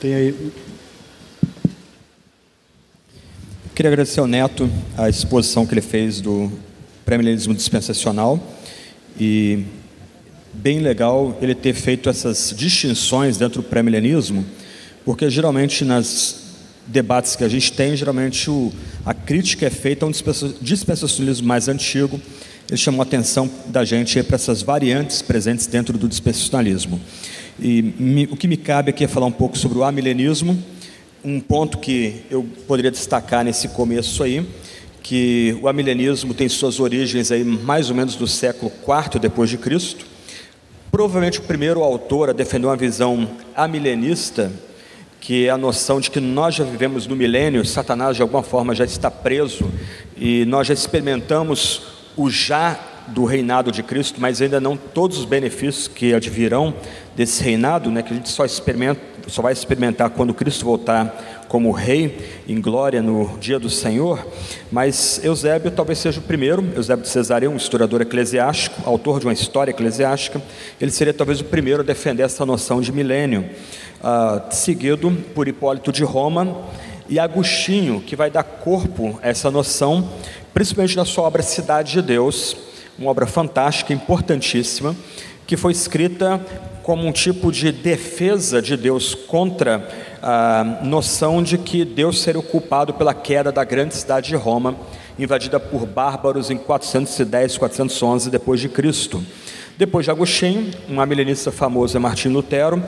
Tem 0.00 0.14
aí. 0.14 0.52
Queria 3.74 3.90
agradecer 3.90 4.20
ao 4.20 4.26
Neto 4.26 4.68
a 4.96 5.08
exposição 5.08 5.64
que 5.64 5.74
ele 5.74 5.80
fez 5.80 6.20
do 6.20 6.50
premilenismo 7.04 7.54
dispensacional 7.54 8.40
e 9.18 9.64
bem 10.52 10.80
legal 10.80 11.38
ele 11.40 11.54
ter 11.54 11.74
feito 11.74 12.08
essas 12.08 12.52
distinções 12.56 13.36
dentro 13.36 13.62
do 13.62 13.68
premilenismo, 13.68 14.44
porque 15.04 15.30
geralmente 15.30 15.84
nas 15.84 16.47
debates 16.88 17.36
que 17.36 17.44
a 17.44 17.48
gente 17.48 17.72
tem, 17.72 17.94
geralmente 17.94 18.50
o, 18.50 18.72
a 19.04 19.12
crítica 19.12 19.66
é 19.66 19.70
feita 19.70 20.04
a 20.06 20.08
um 20.08 20.12
dispensacionalismo 20.60 21.46
mais 21.46 21.68
antigo. 21.68 22.20
Ele 22.68 22.76
chamou 22.76 23.00
a 23.00 23.04
atenção 23.04 23.48
da 23.66 23.84
gente 23.84 24.22
para 24.22 24.34
essas 24.34 24.62
variantes 24.62 25.22
presentes 25.22 25.66
dentro 25.66 25.96
do 25.96 26.08
dispensacionalismo. 26.08 27.00
E 27.60 27.94
me, 27.98 28.24
o 28.24 28.36
que 28.36 28.48
me 28.48 28.56
cabe 28.56 28.90
aqui 28.90 29.04
é 29.04 29.08
falar 29.08 29.26
um 29.26 29.32
pouco 29.32 29.56
sobre 29.56 29.78
o 29.78 29.84
amilenismo, 29.84 30.62
um 31.24 31.40
ponto 31.40 31.78
que 31.78 32.22
eu 32.30 32.46
poderia 32.66 32.90
destacar 32.90 33.44
nesse 33.44 33.68
começo 33.68 34.22
aí, 34.22 34.46
que 35.02 35.58
o 35.62 35.68
amilenismo 35.68 36.34
tem 36.34 36.48
suas 36.48 36.78
origens 36.78 37.32
aí 37.32 37.42
mais 37.42 37.90
ou 37.90 37.96
menos 37.96 38.16
do 38.16 38.26
século 38.26 38.70
IV 38.70 39.18
depois 39.18 39.48
de 39.48 39.56
Cristo. 39.56 40.06
Provavelmente 40.90 41.38
o 41.38 41.42
primeiro 41.42 41.82
autor 41.82 42.30
a 42.30 42.32
defender 42.32 42.66
uma 42.66 42.76
visão 42.76 43.28
amilenista 43.54 44.52
que 45.20 45.46
é 45.46 45.50
a 45.50 45.58
noção 45.58 46.00
de 46.00 46.10
que 46.10 46.20
nós 46.20 46.54
já 46.54 46.64
vivemos 46.64 47.06
no 47.06 47.16
milênio, 47.16 47.64
Satanás 47.64 48.16
de 48.16 48.22
alguma 48.22 48.42
forma 48.42 48.74
já 48.74 48.84
está 48.84 49.10
preso 49.10 49.70
e 50.16 50.44
nós 50.46 50.66
já 50.66 50.74
experimentamos 50.74 51.82
o 52.16 52.30
já 52.30 52.78
do 53.08 53.24
reinado 53.24 53.72
de 53.72 53.82
Cristo, 53.82 54.20
mas 54.20 54.40
ainda 54.42 54.60
não 54.60 54.76
todos 54.76 55.18
os 55.18 55.24
benefícios 55.24 55.88
que 55.88 56.12
advirão 56.12 56.74
desse 57.16 57.42
reinado, 57.42 57.90
né, 57.90 58.02
que 58.02 58.12
a 58.12 58.16
gente 58.16 58.28
só 58.28 58.44
experimenta, 58.44 59.00
só 59.26 59.42
vai 59.42 59.52
experimentar 59.52 60.10
quando 60.10 60.34
Cristo 60.34 60.64
voltar 60.64 61.46
como 61.48 61.70
rei 61.70 62.42
em 62.46 62.60
glória 62.60 63.00
no 63.02 63.38
dia 63.38 63.58
do 63.58 63.70
Senhor. 63.70 64.26
Mas 64.70 65.22
Eusébio 65.24 65.70
talvez 65.70 65.98
seja 65.98 66.20
o 66.20 66.22
primeiro, 66.22 66.66
Eusébio 66.76 67.02
de 67.02 67.08
Cesareia, 67.08 67.50
um 67.50 67.56
historiador 67.56 68.02
eclesiástico, 68.02 68.82
autor 68.84 69.18
de 69.18 69.26
uma 69.26 69.32
história 69.32 69.70
eclesiástica, 69.70 70.40
ele 70.80 70.90
seria 70.90 71.14
talvez 71.14 71.40
o 71.40 71.44
primeiro 71.44 71.80
a 71.80 71.84
defender 71.84 72.22
essa 72.22 72.44
noção 72.44 72.80
de 72.80 72.92
milênio 72.92 73.48
uh, 74.02 74.54
seguido 74.54 75.10
por 75.34 75.48
Hipólito 75.48 75.92
de 75.92 76.04
Roma 76.04 76.56
e 77.08 77.18
Agostinho, 77.18 78.00
que 78.00 78.14
vai 78.14 78.30
dar 78.30 78.42
corpo 78.42 79.18
a 79.22 79.28
essa 79.28 79.50
noção, 79.50 80.08
principalmente 80.52 80.96
na 80.96 81.04
sua 81.04 81.24
obra 81.24 81.42
Cidade 81.42 81.92
de 81.92 82.02
Deus, 82.02 82.56
uma 82.98 83.10
obra 83.10 83.26
fantástica, 83.26 83.92
importantíssima, 83.92 84.94
que 85.46 85.56
foi 85.56 85.72
escrita 85.72 86.40
como 86.82 87.06
um 87.06 87.12
tipo 87.12 87.52
de 87.52 87.70
defesa 87.70 88.60
de 88.62 88.76
Deus 88.76 89.14
contra 89.14 89.86
a 90.22 90.80
noção 90.82 91.42
de 91.42 91.58
que 91.58 91.84
Deus 91.84 92.20
seria 92.22 92.40
o 92.40 92.42
culpado 92.42 92.94
pela 92.94 93.14
queda 93.14 93.52
da 93.52 93.62
grande 93.62 93.94
cidade 93.94 94.28
de 94.28 94.36
Roma, 94.36 94.74
invadida 95.18 95.60
por 95.60 95.86
bárbaros 95.86 96.50
em 96.50 96.56
410, 96.56 97.58
411 97.58 98.30
depois 98.30 98.60
de 98.60 98.68
Cristo. 98.68 99.22
Depois 99.76 100.04
de 100.04 100.10
Agostinho, 100.10 100.70
um 100.88 101.04
milenista 101.06 101.52
famoso 101.52 101.96
é 101.96 102.00
Martim 102.00 102.28
Lutero, 102.28 102.82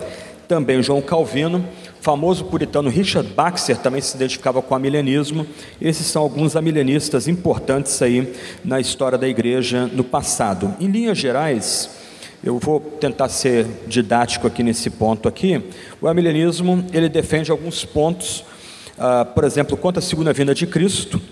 também 0.50 0.82
João 0.82 1.00
Calvino, 1.00 1.64
famoso 2.00 2.44
puritano 2.46 2.90
Richard 2.90 3.32
Baxter 3.32 3.76
também 3.76 4.00
se 4.00 4.16
identificava 4.16 4.60
com 4.60 4.74
o 4.74 4.76
amilenismo. 4.76 5.46
Esses 5.80 6.08
são 6.08 6.22
alguns 6.22 6.56
amilenistas 6.56 7.28
importantes 7.28 8.02
aí 8.02 8.34
na 8.64 8.80
história 8.80 9.16
da 9.16 9.28
igreja 9.28 9.86
no 9.86 10.02
passado. 10.02 10.74
Em 10.80 10.88
linhas 10.88 11.18
gerais, 11.18 11.88
eu 12.42 12.58
vou 12.58 12.80
tentar 12.80 13.28
ser 13.28 13.64
didático 13.86 14.48
aqui 14.48 14.64
nesse 14.64 14.90
ponto 14.90 15.28
aqui. 15.28 15.62
O 16.02 16.08
amilenismo 16.08 16.84
ele 16.92 17.08
defende 17.08 17.52
alguns 17.52 17.84
pontos, 17.84 18.40
uh, 18.98 19.24
por 19.32 19.44
exemplo, 19.44 19.76
quanto 19.76 20.00
à 20.00 20.02
segunda 20.02 20.32
vinda 20.32 20.52
de 20.52 20.66
Cristo. 20.66 21.22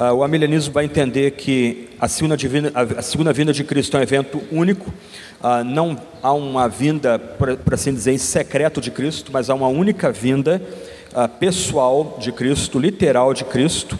Uh, 0.00 0.14
o 0.14 0.24
amilenismo 0.24 0.72
vai 0.72 0.86
entender 0.86 1.32
que 1.32 1.90
a 2.00 2.08
segunda, 2.08 2.34
divina, 2.34 2.72
a 2.74 3.02
segunda 3.02 3.34
vinda 3.34 3.52
de 3.52 3.62
Cristo 3.62 3.98
é 3.98 4.00
um 4.00 4.02
evento 4.02 4.42
único, 4.50 4.90
ah, 5.42 5.62
não 5.62 5.94
há 6.22 6.32
uma 6.32 6.66
vinda, 6.70 7.18
por, 7.18 7.58
assim 7.74 7.92
dizer, 7.92 8.12
em 8.12 8.16
secreto 8.16 8.80
de 8.80 8.90
Cristo, 8.90 9.30
mas 9.30 9.50
há 9.50 9.54
uma 9.54 9.68
única 9.68 10.10
vinda 10.10 10.62
ah, 11.12 11.28
pessoal 11.28 12.16
de 12.18 12.32
Cristo, 12.32 12.78
literal 12.78 13.34
de 13.34 13.44
Cristo. 13.44 13.98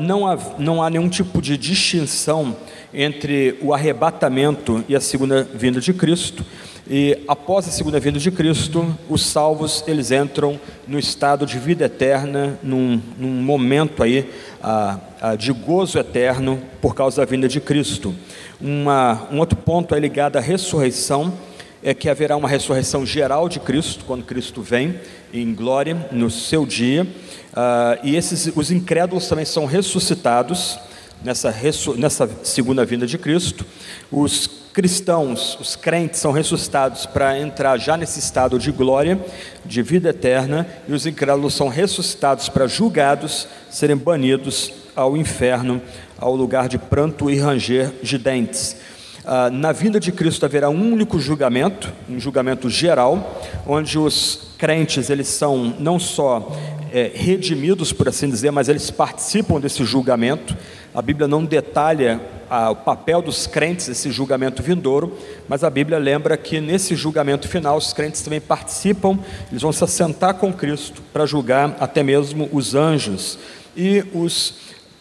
Não, 0.00 0.26
há, 0.26 0.38
não 0.58 0.82
há 0.82 0.88
nenhum 0.88 1.06
tipo 1.06 1.42
de 1.42 1.58
distinção 1.58 2.56
entre 2.94 3.58
o 3.60 3.74
arrebatamento 3.74 4.82
e 4.88 4.96
a 4.96 5.00
segunda 5.00 5.42
vinda 5.42 5.80
de 5.80 5.92
Cristo. 5.92 6.46
E 6.88 7.18
após 7.26 7.66
a 7.66 7.72
segunda 7.72 7.98
vinda 7.98 8.20
de 8.20 8.30
Cristo, 8.30 8.96
os 9.08 9.26
salvos 9.26 9.82
eles 9.88 10.12
entram 10.12 10.60
no 10.86 11.00
estado 11.00 11.44
de 11.44 11.58
vida 11.58 11.86
eterna, 11.86 12.56
num, 12.62 13.02
num 13.18 13.42
momento 13.42 14.04
aí 14.04 14.30
ah, 14.62 15.00
ah, 15.20 15.34
de 15.34 15.52
gozo 15.52 15.98
eterno 15.98 16.62
por 16.80 16.94
causa 16.94 17.16
da 17.16 17.24
vinda 17.24 17.48
de 17.48 17.60
Cristo. 17.60 18.14
Uma, 18.60 19.26
um 19.32 19.40
outro 19.40 19.58
ponto 19.58 19.96
é 19.96 19.98
ligado 19.98 20.36
à 20.36 20.40
ressurreição, 20.40 21.34
é 21.82 21.92
que 21.92 22.08
haverá 22.08 22.36
uma 22.36 22.48
ressurreição 22.48 23.04
geral 23.04 23.48
de 23.48 23.58
Cristo 23.58 24.04
quando 24.04 24.24
Cristo 24.24 24.62
vem 24.62 24.94
em 25.34 25.52
glória 25.52 26.06
no 26.12 26.30
seu 26.30 26.64
dia, 26.64 27.04
ah, 27.52 27.98
e 28.04 28.14
esses 28.14 28.52
os 28.54 28.70
incrédulos 28.70 29.26
também 29.26 29.44
são 29.44 29.66
ressuscitados 29.66 30.78
nessa, 31.24 31.52
nessa 31.96 32.30
segunda 32.44 32.84
vinda 32.84 33.08
de 33.08 33.18
Cristo. 33.18 33.66
Os 34.08 34.65
cristãos, 34.76 35.56
os 35.58 35.74
crentes, 35.74 36.20
são 36.20 36.32
ressuscitados 36.32 37.06
para 37.06 37.40
entrar 37.40 37.78
já 37.78 37.96
nesse 37.96 38.18
estado 38.18 38.58
de 38.58 38.70
glória, 38.70 39.18
de 39.64 39.80
vida 39.80 40.10
eterna, 40.10 40.66
e 40.86 40.92
os 40.92 41.06
incrédulos 41.06 41.54
são 41.54 41.68
ressuscitados 41.68 42.50
para 42.50 42.66
julgados, 42.66 43.48
serem 43.70 43.96
banidos 43.96 44.70
ao 44.94 45.16
inferno, 45.16 45.80
ao 46.18 46.36
lugar 46.36 46.68
de 46.68 46.76
pranto 46.76 47.30
e 47.30 47.38
ranger 47.38 47.90
de 48.02 48.18
dentes. 48.18 48.76
Ah, 49.24 49.48
na 49.48 49.72
vinda 49.72 49.98
de 49.98 50.12
Cristo 50.12 50.44
haverá 50.44 50.68
um 50.68 50.92
único 50.92 51.18
julgamento, 51.18 51.90
um 52.06 52.20
julgamento 52.20 52.68
geral, 52.68 53.42
onde 53.66 53.98
os 53.98 54.50
crentes 54.58 55.08
eles 55.08 55.28
são 55.28 55.74
não 55.78 55.98
só 55.98 56.54
é, 56.92 57.10
redimidos, 57.14 57.94
por 57.94 58.08
assim 58.08 58.28
dizer, 58.28 58.50
mas 58.50 58.68
eles 58.68 58.90
participam 58.90 59.58
desse 59.58 59.86
julgamento. 59.86 60.54
A 60.96 61.02
Bíblia 61.02 61.28
não 61.28 61.44
detalha 61.44 62.18
ah, 62.48 62.70
o 62.70 62.76
papel 62.76 63.20
dos 63.20 63.46
crentes 63.46 63.86
nesse 63.86 64.10
julgamento 64.10 64.62
vindouro, 64.62 65.14
mas 65.46 65.62
a 65.62 65.68
Bíblia 65.68 65.98
lembra 65.98 66.38
que 66.38 66.58
nesse 66.58 66.96
julgamento 66.96 67.46
final 67.46 67.76
os 67.76 67.92
crentes 67.92 68.22
também 68.22 68.40
participam, 68.40 69.18
eles 69.50 69.60
vão 69.60 69.72
se 69.72 69.84
assentar 69.84 70.32
com 70.36 70.50
Cristo 70.50 71.02
para 71.12 71.26
julgar 71.26 71.76
até 71.78 72.02
mesmo 72.02 72.48
os 72.50 72.74
anjos 72.74 73.38
e 73.76 74.06
os 74.14 74.54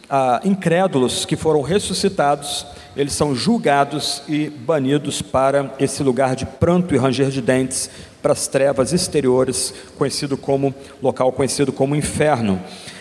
ah, 0.10 0.42
incrédulos 0.44 1.24
que 1.24 1.38
foram 1.38 1.62
ressuscitados 1.62 2.66
eles 2.96 3.14
são 3.14 3.36
julgados 3.36 4.24
e 4.28 4.50
banidos 4.50 5.22
para 5.22 5.74
esse 5.80 6.02
lugar 6.02 6.36
de 6.36 6.46
pranto 6.46 6.96
e 6.96 6.98
ranger 6.98 7.30
de 7.30 7.42
dentes, 7.42 7.90
para 8.22 8.32
as 8.32 8.48
trevas 8.48 8.94
exteriores, 8.94 9.74
conhecido 9.98 10.38
como 10.38 10.74
local 11.02 11.32
conhecido 11.32 11.74
como 11.74 11.96
inferno. 11.96 12.60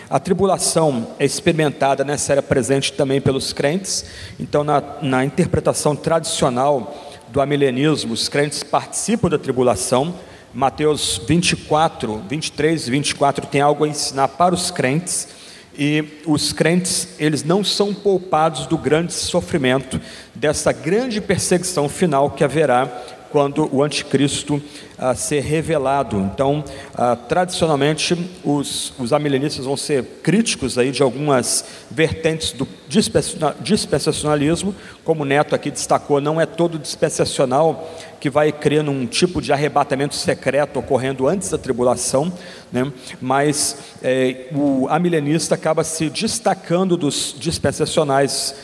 A 0.08 0.18
tribulação 0.18 1.08
é 1.18 1.24
experimentada 1.24 2.04
nessa 2.04 2.32
era 2.32 2.42
presente 2.42 2.92
também 2.92 3.20
pelos 3.20 3.52
crentes, 3.52 4.04
então, 4.38 4.62
na, 4.62 4.82
na 5.00 5.24
interpretação 5.24 5.96
tradicional 5.96 6.94
do 7.28 7.40
amilenismo, 7.40 8.12
os 8.12 8.28
crentes 8.28 8.62
participam 8.62 9.28
da 9.28 9.38
tribulação, 9.38 10.14
Mateus 10.52 11.20
24, 11.26 12.22
23 12.28 12.86
e 12.86 12.90
24 12.90 13.46
tem 13.46 13.60
algo 13.60 13.84
a 13.84 13.88
ensinar 13.88 14.28
para 14.28 14.54
os 14.54 14.70
crentes. 14.70 15.26
E 15.76 16.20
os 16.24 16.52
crentes, 16.52 17.08
eles 17.18 17.42
não 17.42 17.64
são 17.64 17.92
poupados 17.92 18.66
do 18.66 18.78
grande 18.78 19.12
sofrimento, 19.12 20.00
dessa 20.32 20.70
grande 20.70 21.20
perseguição 21.20 21.88
final 21.88 22.30
que 22.30 22.44
haverá 22.44 22.86
quando 23.34 23.68
o 23.74 23.82
anticristo 23.82 24.62
ah, 24.96 25.12
ser 25.12 25.40
revelado. 25.40 26.20
Então, 26.20 26.62
ah, 26.94 27.16
tradicionalmente, 27.16 28.16
os, 28.44 28.92
os 28.96 29.12
amilenistas 29.12 29.64
vão 29.64 29.76
ser 29.76 30.04
críticos 30.22 30.78
aí 30.78 30.92
de 30.92 31.02
algumas 31.02 31.64
vertentes 31.90 32.52
do 32.52 32.68
dispensacionalismo, 33.60 34.72
como 35.02 35.22
o 35.22 35.26
Neto 35.26 35.52
aqui 35.52 35.68
destacou, 35.68 36.20
não 36.20 36.40
é 36.40 36.46
todo 36.46 36.78
dispensacional 36.78 37.92
que 38.20 38.30
vai 38.30 38.52
crer 38.52 38.84
num 38.84 39.04
tipo 39.04 39.42
de 39.42 39.52
arrebatamento 39.52 40.14
secreto 40.14 40.78
ocorrendo 40.78 41.26
antes 41.26 41.50
da 41.50 41.58
tribulação, 41.58 42.32
né? 42.72 42.90
mas 43.20 43.78
é, 44.00 44.46
o 44.54 44.86
amilenista 44.88 45.56
acaba 45.56 45.82
se 45.82 46.08
destacando 46.08 46.96
dos 46.96 47.34
dispensacionais 47.36 48.54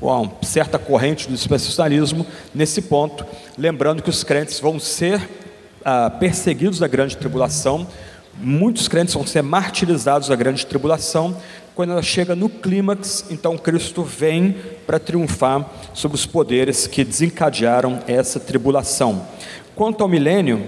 uma 0.00 0.30
certa 0.42 0.78
corrente 0.78 1.28
do 1.28 1.34
dispensacionalismo 1.34 2.26
nesse 2.54 2.82
ponto, 2.82 3.24
lembrando 3.58 4.02
que 4.02 4.10
os 4.10 4.24
crentes 4.24 4.58
vão 4.58 4.78
ser 4.78 5.28
ah, 5.84 6.10
perseguidos 6.10 6.80
na 6.80 6.86
grande 6.86 7.16
tribulação, 7.16 7.86
muitos 8.38 8.88
crentes 8.88 9.14
vão 9.14 9.26
ser 9.26 9.42
martirizados 9.42 10.28
na 10.28 10.36
grande 10.36 10.64
tribulação, 10.66 11.36
quando 11.74 11.92
ela 11.92 12.02
chega 12.02 12.34
no 12.34 12.48
clímax, 12.48 13.26
então 13.30 13.56
Cristo 13.56 14.02
vem 14.02 14.56
para 14.86 14.98
triunfar 14.98 15.64
sobre 15.94 16.14
os 16.14 16.26
poderes 16.26 16.86
que 16.86 17.04
desencadearam 17.04 18.00
essa 18.06 18.38
tribulação. 18.38 19.26
Quanto 19.74 20.02
ao 20.02 20.08
milênio, 20.08 20.66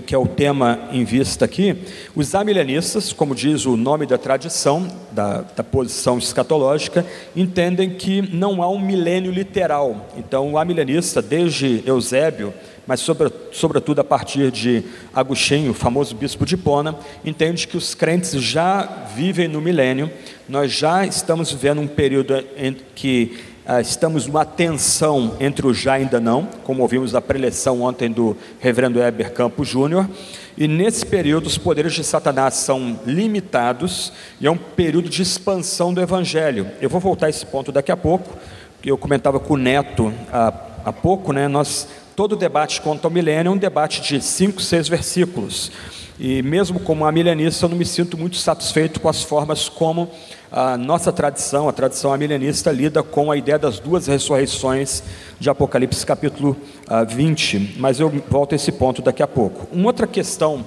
que 0.00 0.14
é 0.14 0.18
o 0.18 0.26
tema 0.26 0.88
em 0.90 1.04
vista 1.04 1.44
aqui, 1.44 1.76
os 2.14 2.34
amilenistas, 2.34 3.12
como 3.12 3.34
diz 3.34 3.66
o 3.66 3.76
nome 3.76 4.06
da 4.06 4.18
tradição, 4.18 4.88
da, 5.12 5.42
da, 5.42 5.62
posição 5.62 6.18
escatológica, 6.18 7.06
entendem 7.34 7.90
que 7.90 8.22
não 8.22 8.62
há 8.62 8.68
um 8.68 8.78
milênio 8.78 9.30
literal. 9.30 10.08
Então, 10.16 10.52
o 10.52 10.58
amilenista, 10.58 11.22
desde 11.22 11.82
Eusébio, 11.86 12.52
mas 12.86 13.00
sobre, 13.00 13.32
sobretudo 13.52 14.00
a 14.00 14.04
partir 14.04 14.50
de 14.50 14.82
Agostinho, 15.14 15.70
o 15.70 15.74
famoso 15.74 16.14
bispo 16.14 16.44
de 16.44 16.54
Hipona, 16.54 16.96
entende 17.24 17.66
que 17.66 17.76
os 17.76 17.94
crentes 17.94 18.42
já 18.42 18.82
vivem 19.14 19.48
no 19.48 19.60
milênio, 19.60 20.10
nós 20.48 20.72
já 20.72 21.06
estamos 21.06 21.50
vivendo 21.50 21.80
um 21.80 21.86
período 21.86 22.44
em 22.56 22.76
que 22.94 23.53
estamos 23.80 24.26
numa 24.26 24.44
tensão 24.44 25.36
entre 25.40 25.66
o 25.66 25.72
já 25.72 25.98
e 25.98 26.02
ainda 26.02 26.20
não, 26.20 26.46
como 26.64 26.82
ouvimos 26.82 27.12
na 27.12 27.20
preleção 27.20 27.82
ontem 27.82 28.10
do 28.10 28.36
reverendo 28.60 29.02
Heber 29.02 29.32
Campos 29.32 29.66
Júnior, 29.66 30.08
e 30.56 30.68
nesse 30.68 31.04
período 31.04 31.46
os 31.46 31.56
poderes 31.56 31.94
de 31.94 32.04
Satanás 32.04 32.54
são 32.54 32.98
limitados 33.06 34.12
e 34.40 34.46
é 34.46 34.50
um 34.50 34.56
período 34.56 35.08
de 35.08 35.22
expansão 35.22 35.92
do 35.92 36.00
evangelho. 36.00 36.68
Eu 36.80 36.88
vou 36.88 37.00
voltar 37.00 37.26
a 37.26 37.30
esse 37.30 37.44
ponto 37.44 37.72
daqui 37.72 37.90
a 37.90 37.96
pouco, 37.96 38.36
eu 38.84 38.98
comentava 38.98 39.40
com 39.40 39.54
o 39.54 39.56
Neto 39.56 40.12
há, 40.30 40.52
há 40.84 40.92
pouco, 40.92 41.32
né, 41.32 41.48
nós, 41.48 41.88
todo 42.14 42.36
debate 42.36 42.82
quanto 42.82 43.06
ao 43.06 43.10
milênio 43.10 43.50
é 43.50 43.52
um 43.52 43.56
debate 43.56 44.02
de 44.02 44.20
cinco, 44.20 44.60
seis 44.60 44.88
versículos, 44.88 45.72
e 46.18 46.42
mesmo 46.42 46.78
como 46.78 47.10
milenista 47.10 47.64
eu 47.64 47.70
não 47.70 47.76
me 47.76 47.84
sinto 47.84 48.16
muito 48.16 48.36
satisfeito 48.36 49.00
com 49.00 49.08
as 49.08 49.22
formas 49.22 49.68
como 49.68 50.08
a 50.50 50.76
nossa 50.76 51.12
tradição, 51.12 51.68
a 51.68 51.72
tradição 51.72 52.16
milenista, 52.16 52.70
lida 52.70 53.02
com 53.02 53.32
a 53.32 53.36
ideia 53.36 53.58
das 53.58 53.80
duas 53.80 54.06
ressurreições 54.06 55.02
de 55.40 55.50
Apocalipse 55.50 56.06
capítulo 56.06 56.56
20, 57.08 57.56
ah, 57.56 57.78
mas 57.80 57.98
eu 57.98 58.08
volto 58.30 58.52
a 58.52 58.56
esse 58.56 58.70
ponto 58.70 59.02
daqui 59.02 59.22
a 59.22 59.26
pouco. 59.26 59.66
Uma 59.72 59.86
outra 59.86 60.06
questão 60.06 60.64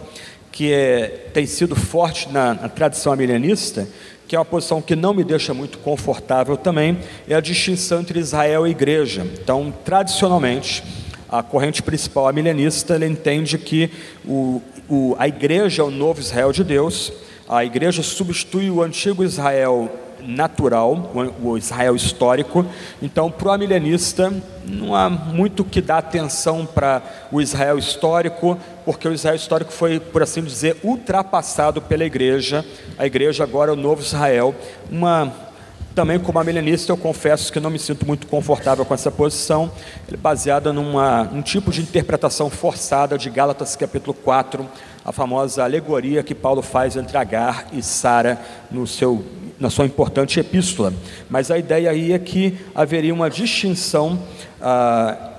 que 0.52 0.74
é, 0.74 1.30
tem 1.34 1.46
sido 1.46 1.76
forte 1.76 2.30
na, 2.30 2.54
na 2.54 2.68
tradição 2.68 3.16
milenista, 3.16 3.88
que 4.28 4.36
é 4.36 4.40
uma 4.40 4.44
posição 4.44 4.82
que 4.82 4.96
não 4.96 5.14
me 5.14 5.24
deixa 5.24 5.54
muito 5.54 5.78
confortável 5.78 6.58
também, 6.58 6.98
é 7.26 7.36
a 7.36 7.40
distinção 7.40 8.02
entre 8.02 8.20
Israel 8.20 8.68
e 8.68 8.72
igreja. 8.72 9.26
Então, 9.42 9.74
tradicionalmente, 9.86 10.84
a 11.30 11.42
corrente 11.42 11.82
principal 11.82 12.32
milenista 12.34 12.98
entende 13.06 13.58
que 13.58 13.90
o, 14.26 14.62
o, 14.90 15.16
a 15.18 15.28
igreja 15.28 15.82
é 15.82 15.86
o 15.86 15.92
novo 15.92 16.20
Israel 16.20 16.52
de 16.52 16.64
Deus, 16.64 17.12
a 17.48 17.64
igreja 17.64 18.04
substitui 18.04 18.70
o 18.70 18.82
antigo 18.82 19.24
Israel 19.24 19.90
natural, 20.22 21.12
o 21.42 21.58
Israel 21.58 21.96
histórico. 21.96 22.66
Então, 23.02 23.32
para 23.32 23.48
o 23.48 23.52
amilenista, 23.52 24.34
não 24.66 24.94
há 24.94 25.10
muito 25.10 25.64
que 25.64 25.80
dar 25.80 26.00
atenção 26.00 26.66
para 26.66 27.02
o 27.32 27.42
Israel 27.42 27.78
histórico, 27.78 28.58
porque 28.84 29.08
o 29.08 29.14
Israel 29.14 29.36
histórico 29.36 29.72
foi, 29.72 30.00
por 30.00 30.22
assim 30.22 30.44
dizer, 30.44 30.78
ultrapassado 30.84 31.82
pela 31.82 32.04
igreja. 32.04 32.66
A 32.98 33.06
igreja 33.06 33.44
agora 33.44 33.72
é 33.72 33.74
o 33.74 33.78
novo 33.78 34.02
Israel. 34.02 34.54
Uma 34.92 35.47
também 35.98 36.20
como 36.20 36.44
milenista, 36.44 36.92
eu 36.92 36.98
confesso 36.98 37.52
que 37.52 37.60
não 37.60 37.72
me 37.72 37.80
sinto 37.80 38.06
muito 38.06 38.28
confortável 38.28 38.86
com 38.86 38.94
essa 38.94 39.10
posição, 39.10 39.72
baseada 40.20 40.72
numa, 40.72 41.24
num 41.24 41.42
tipo 41.42 41.72
de 41.72 41.82
interpretação 41.82 42.52
forçada 42.52 43.18
de 43.18 43.32
Gálatas 43.32 43.76
capítulo 43.76 44.14
4, 44.14 44.64
a 45.04 45.12
famosa 45.12 45.64
alegoria 45.64 46.22
que 46.22 46.36
Paulo 46.36 46.62
faz 46.62 46.96
entre 46.96 47.18
Agar 47.18 47.66
e 47.74 47.82
Sara 47.82 48.40
no 48.70 48.86
seu 48.86 49.26
na 49.60 49.72
sua 49.72 49.88
importante 49.88 50.40
epístola. 50.40 50.94
Mas 51.28 51.50
a 51.50 51.58
ideia 51.58 51.90
aí 51.90 52.14
é 52.14 52.20
que 52.20 52.56
haveria 52.76 53.12
uma 53.12 53.28
distinção, 53.28 54.20
ah, 54.62 55.32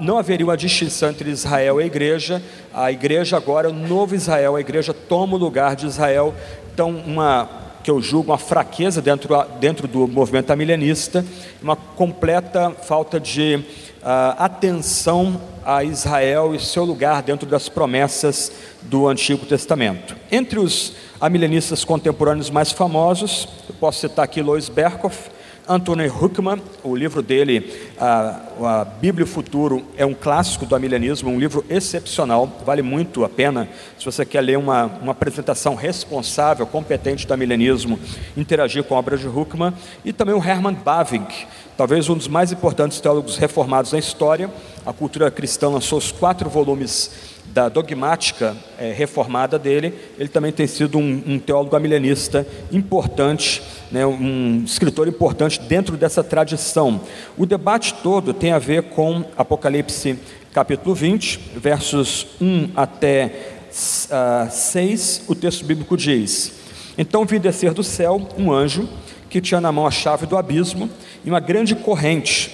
não 0.00 0.18
haveria 0.18 0.44
uma 0.44 0.56
distinção 0.56 1.10
entre 1.10 1.30
Israel 1.30 1.80
e 1.80 1.84
a 1.84 1.86
igreja, 1.86 2.42
a 2.74 2.90
igreja 2.90 3.36
agora 3.36 3.68
é 3.68 3.70
o 3.70 3.72
novo 3.72 4.16
Israel, 4.16 4.56
a 4.56 4.60
igreja 4.60 4.92
toma 4.92 5.36
o 5.36 5.38
lugar 5.38 5.76
de 5.76 5.86
Israel, 5.86 6.34
então 6.74 6.90
uma 6.90 7.59
que 7.82 7.90
eu 7.90 8.00
julgo 8.00 8.30
uma 8.30 8.38
fraqueza 8.38 9.00
dentro, 9.00 9.34
dentro 9.58 9.88
do 9.88 10.06
movimento 10.06 10.54
milenista, 10.56 11.24
uma 11.62 11.76
completa 11.76 12.70
falta 12.70 13.18
de 13.18 13.56
uh, 14.02 14.34
atenção 14.38 15.40
a 15.64 15.84
Israel 15.84 16.54
e 16.54 16.58
seu 16.58 16.84
lugar 16.84 17.22
dentro 17.22 17.48
das 17.48 17.68
promessas 17.68 18.50
do 18.82 19.06
Antigo 19.06 19.44
Testamento. 19.46 20.16
Entre 20.30 20.58
os 20.58 20.94
amilenistas 21.20 21.84
contemporâneos 21.84 22.50
mais 22.50 22.72
famosos, 22.72 23.46
eu 23.68 23.74
posso 23.78 24.00
citar 24.00 24.24
aqui 24.24 24.42
Lois 24.42 24.68
Berkhoff, 24.68 25.30
Anthony 25.70 26.08
Huckman, 26.08 26.60
o 26.82 26.96
livro 26.96 27.22
dele, 27.22 27.72
a, 27.96 28.40
a 28.60 28.84
Bíblia 28.84 29.24
e 29.24 29.28
o 29.28 29.32
Futuro, 29.32 29.84
é 29.96 30.04
um 30.04 30.12
clássico 30.12 30.66
do 30.66 30.74
amilenismo, 30.74 31.30
um 31.30 31.38
livro 31.38 31.64
excepcional, 31.70 32.60
vale 32.66 32.82
muito 32.82 33.24
a 33.24 33.28
pena. 33.28 33.68
Se 33.96 34.04
você 34.04 34.26
quer 34.26 34.40
ler 34.40 34.58
uma, 34.58 34.86
uma 34.86 35.12
apresentação 35.12 35.76
responsável, 35.76 36.66
competente 36.66 37.24
do 37.24 37.32
amilenismo, 37.32 38.00
interagir 38.36 38.82
com 38.82 38.96
a 38.96 38.98
obra 38.98 39.16
de 39.16 39.28
Huckman. 39.28 39.72
E 40.04 40.12
também 40.12 40.34
o 40.34 40.44
Hermann 40.44 40.74
Bavinck, 40.74 41.46
talvez 41.76 42.08
um 42.08 42.16
dos 42.16 42.26
mais 42.26 42.50
importantes 42.50 42.98
teólogos 42.98 43.36
reformados 43.36 43.92
na 43.92 43.98
história. 44.00 44.50
A 44.84 44.92
cultura 44.92 45.30
cristã 45.30 45.68
lançou 45.68 45.98
os 45.98 46.10
quatro 46.10 46.50
volumes 46.50 47.29
da 47.52 47.68
dogmática 47.68 48.56
é, 48.78 48.92
reformada 48.92 49.58
dele, 49.58 49.92
ele 50.18 50.28
também 50.28 50.52
tem 50.52 50.66
sido 50.66 50.98
um, 50.98 51.22
um 51.26 51.38
teólogo 51.38 51.74
amilenista 51.74 52.46
importante, 52.70 53.62
né, 53.90 54.06
um 54.06 54.62
escritor 54.64 55.08
importante 55.08 55.60
dentro 55.60 55.96
dessa 55.96 56.22
tradição. 56.22 57.00
O 57.36 57.44
debate 57.44 57.94
todo 58.02 58.32
tem 58.32 58.52
a 58.52 58.58
ver 58.58 58.84
com 58.84 59.24
Apocalipse 59.36 60.16
capítulo 60.52 60.94
20, 60.94 61.40
versos 61.56 62.26
1 62.40 62.70
até 62.74 63.26
uh, 63.26 64.14
ah, 64.44 64.48
6, 64.50 65.24
o 65.28 65.34
texto 65.34 65.64
bíblico 65.64 65.96
diz: 65.96 66.52
Então 66.98 67.24
vi 67.24 67.38
descer 67.38 67.72
do 67.72 67.82
céu 67.82 68.28
um 68.36 68.52
anjo 68.52 68.88
que 69.28 69.40
tinha 69.40 69.60
na 69.60 69.70
mão 69.70 69.86
a 69.86 69.90
chave 69.90 70.26
do 70.26 70.36
abismo 70.36 70.90
e 71.24 71.30
uma 71.30 71.40
grande 71.40 71.74
corrente. 71.74 72.52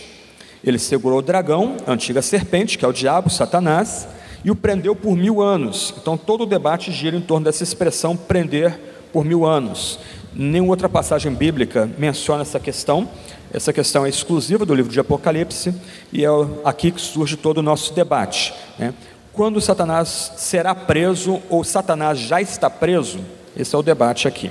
Ele 0.62 0.78
segurou 0.78 1.20
o 1.20 1.22
dragão, 1.22 1.76
a 1.86 1.92
antiga 1.92 2.20
serpente, 2.20 2.76
que 2.76 2.84
é 2.84 2.88
o 2.88 2.92
diabo, 2.92 3.30
Satanás, 3.30 4.06
e 4.46 4.50
o 4.52 4.54
prendeu 4.54 4.94
por 4.94 5.16
mil 5.16 5.42
anos. 5.42 5.92
Então 6.00 6.16
todo 6.16 6.44
o 6.44 6.46
debate 6.46 6.92
gira 6.92 7.16
em 7.16 7.20
torno 7.20 7.46
dessa 7.46 7.64
expressão 7.64 8.16
prender 8.16 8.78
por 9.12 9.24
mil 9.24 9.44
anos. 9.44 9.98
Nenhuma 10.32 10.70
outra 10.70 10.88
passagem 10.88 11.34
bíblica 11.34 11.90
menciona 11.98 12.42
essa 12.42 12.60
questão. 12.60 13.08
Essa 13.52 13.72
questão 13.72 14.06
é 14.06 14.08
exclusiva 14.08 14.64
do 14.64 14.72
livro 14.72 14.92
de 14.92 15.00
Apocalipse 15.00 15.74
e 16.12 16.24
é 16.24 16.28
aqui 16.64 16.92
que 16.92 17.00
surge 17.00 17.36
todo 17.36 17.58
o 17.58 17.62
nosso 17.62 17.92
debate. 17.92 18.54
Né? 18.78 18.94
Quando 19.32 19.60
Satanás 19.60 20.34
será 20.36 20.76
preso 20.76 21.42
ou 21.50 21.64
Satanás 21.64 22.16
já 22.16 22.40
está 22.40 22.70
preso? 22.70 23.18
Esse 23.56 23.74
é 23.74 23.78
o 23.78 23.82
debate 23.82 24.28
aqui. 24.28 24.48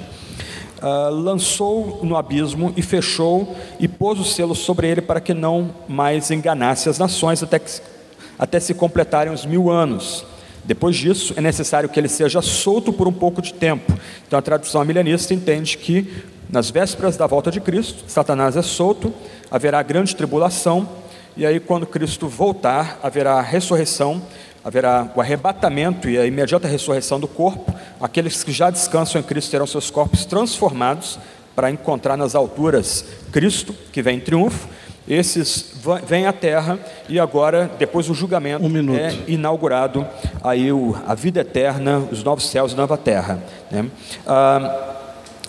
Uh, 0.82 1.10
lançou 1.10 2.02
no 2.04 2.18
abismo 2.18 2.74
e 2.76 2.82
fechou 2.82 3.56
e 3.80 3.88
pôs 3.88 4.20
o 4.20 4.26
selo 4.26 4.56
sobre 4.56 4.90
ele 4.90 5.02
para 5.02 5.22
que 5.22 5.34
não 5.34 5.74
mais 5.88 6.32
enganasse 6.32 6.90
as 6.90 7.00
nações 7.00 7.42
até 7.42 7.60
que 7.60 7.95
até 8.38 8.60
se 8.60 8.74
completarem 8.74 9.34
os 9.34 9.45
mil 9.45 9.69
anos. 9.69 10.26
Depois 10.63 10.95
disso, 10.95 11.34
é 11.38 11.41
necessário 11.41 11.88
que 11.88 12.00
ele 12.00 12.08
seja 12.08 12.41
solto 12.41 12.91
por 12.91 13.08
um 13.08 13.13
pouco 13.13 13.41
de 13.41 13.54
tempo. 13.54 13.93
Então, 14.28 14.39
a 14.39 14.41
tradução 14.41 14.84
milenista 14.84 15.34
entende 15.34 15.78
que, 15.78 16.24
nas 16.50 16.69
vésperas 16.69 17.15
da 17.15 17.28
volta 17.28 17.52
de 17.52 17.60
Cristo, 17.62 18.04
Satanás 18.08 18.58
é 18.58 18.62
solto, 18.62 19.13
haverá 19.50 19.82
grande 19.84 20.15
tribulação, 20.15 20.89
e 21.38 21.45
aí, 21.45 21.60
quando 21.60 21.86
Cristo 21.86 22.28
voltar, 22.28 23.00
haverá 23.04 23.41
ressurreição, 23.41 24.21
haverá 24.63 25.12
o 25.15 25.21
arrebatamento 25.21 26.10
e 26.10 26.17
a 26.17 26.26
imediata 26.26 26.67
ressurreição 26.67 27.19
do 27.19 27.28
corpo. 27.28 27.71
Aqueles 28.02 28.43
que 28.43 28.52
já 28.52 28.71
descansam 28.71 29.21
em 29.21 29.24
Cristo 29.24 29.52
terão 29.52 29.67
seus 29.67 29.91
corpos 29.91 30.26
transformados 30.26 31.19
para 31.56 31.69
encontrar 31.69 32.17
nas 32.17 32.34
alturas 32.34 33.06
Cristo, 33.32 33.76
que 33.91 34.02
vem 34.02 34.17
em 34.17 34.19
triunfo. 34.19 34.67
Esses 35.08 35.74
vêm 36.06 36.26
à 36.26 36.34
terra 36.34 36.80
e 37.08 37.20
agora, 37.20 37.70
depois 37.78 38.08
do 38.08 38.13
julgamento, 38.13 38.65
um 38.65 38.96
é 38.96 39.13
inaugurado 39.28 40.06
aí 40.44 40.72
o, 40.72 40.96
a 41.06 41.13
vida 41.13 41.41
eterna, 41.41 42.00
os 42.12 42.24
novos 42.24 42.50
céus 42.50 42.72
e 42.74 42.76
nova 42.76 42.98
terra. 42.98 43.39
Né? 43.70 43.86
Ah, 44.26 44.94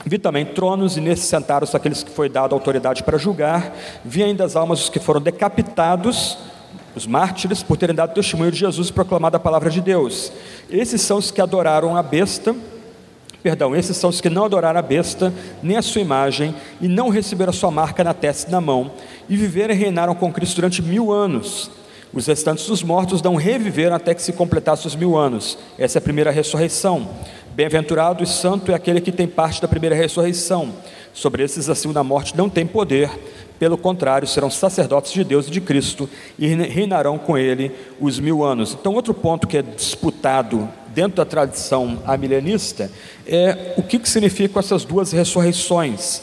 Vi 0.09 0.19
também 0.19 0.45
tronos, 0.47 0.97
e 0.97 1.01
nesses 1.01 1.25
sentaram-se 1.25 1.77
aqueles 1.77 2.05
que 2.05 2.11
foi 2.13 2.29
dado 2.29 2.55
autoridade 2.55 3.03
para 3.03 3.19
julgar. 3.19 3.77
Vi 4.05 4.23
ainda 4.23 4.45
as 4.45 4.55
almas 4.55 4.79
dos 4.79 4.89
que 4.89 5.01
foram 5.01 5.21
decapitados, 5.21 6.39
os 6.95 7.09
mártires, 7.09 7.61
por 7.61 7.77
terem 7.77 7.93
dado 7.93 8.15
testemunho 8.15 8.53
de 8.53 8.59
Jesus 8.59 8.89
e 8.89 8.93
proclamado 8.93 9.37
a 9.37 9.41
palavra 9.41 9.69
de 9.69 9.81
Deus. 9.81 10.31
Esses 10.71 11.01
são 11.01 11.19
os 11.19 11.33
que 11.33 11.41
adoraram 11.41 11.97
a 11.97 12.05
besta, 12.05 12.55
perdão, 13.43 13.75
esses 13.75 13.97
são 13.97 14.09
os 14.09 14.21
que 14.21 14.31
não 14.31 14.45
adoraram 14.45 14.79
a 14.79 14.83
besta, 14.83 15.35
nem 15.61 15.77
a 15.77 15.83
sua 15.83 16.03
imagem, 16.03 16.55
e 16.81 16.87
não 16.87 17.09
receberam 17.09 17.51
a 17.51 17.53
sua 17.53 17.73
marca 17.73 18.05
na 18.05 18.15
testa 18.15 18.49
e 18.49 18.53
na 18.53 18.61
mão, 18.61 18.93
e 19.29 19.37
viveram 19.37 19.75
e 19.75 19.77
reinaram 19.77 20.15
com 20.15 20.33
Cristo 20.33 20.57
durante 20.57 20.83
mil 20.83 21.13
anos. 21.13 21.71
Os 22.13 22.27
restantes 22.27 22.67
dos 22.67 22.83
mortos 22.83 23.21
não 23.21 23.35
reviveram 23.35 23.97
até 23.97 24.15
que 24.15 24.23
se 24.23 24.33
completassem 24.33 24.87
os 24.87 24.97
mil 24.97 25.17
anos. 25.17 25.59
Essa 25.79 25.99
é 25.99 26.01
a 26.01 26.03
primeira 26.03 26.31
ressurreição. 26.31 27.09
Bem-aventurado 27.55 28.23
e 28.23 28.27
santo 28.27 28.71
é 28.71 28.75
aquele 28.75 29.01
que 29.01 29.11
tem 29.11 29.27
parte 29.27 29.61
da 29.61 29.69
primeira 29.69 29.95
ressurreição. 29.95 30.73
Sobre 31.13 31.43
esses, 31.43 31.69
a 31.69 31.75
segunda 31.75 32.05
morte 32.05 32.37
não 32.37 32.49
tem 32.49 32.67
poder, 32.67 33.11
pelo 33.59 33.79
contrário, 33.79 34.29
serão 34.29 34.51
sacerdotes 34.51 35.13
de 35.13 35.25
Deus 35.25 35.49
e 35.49 35.51
de 35.51 35.61
Cristo 35.61 36.09
e 36.39 36.47
reinarão 36.47 37.19
com 37.19 37.37
ele 37.37 37.73
os 37.99 38.21
mil 38.21 38.45
anos. 38.45 38.77
Então, 38.79 38.95
outro 38.95 39.15
ponto 39.15 39.47
que 39.47 39.57
é 39.57 39.63
disputado 39.63 40.69
dentro 40.89 41.17
da 41.17 41.25
tradição 41.25 42.03
amilenista 42.07 42.91
é 43.27 43.75
o 43.77 43.83
que, 43.83 43.99
que 43.99 44.09
significam 44.09 44.61
essas 44.61 44.85
duas 44.85 45.13
ressurreições. 45.13 46.23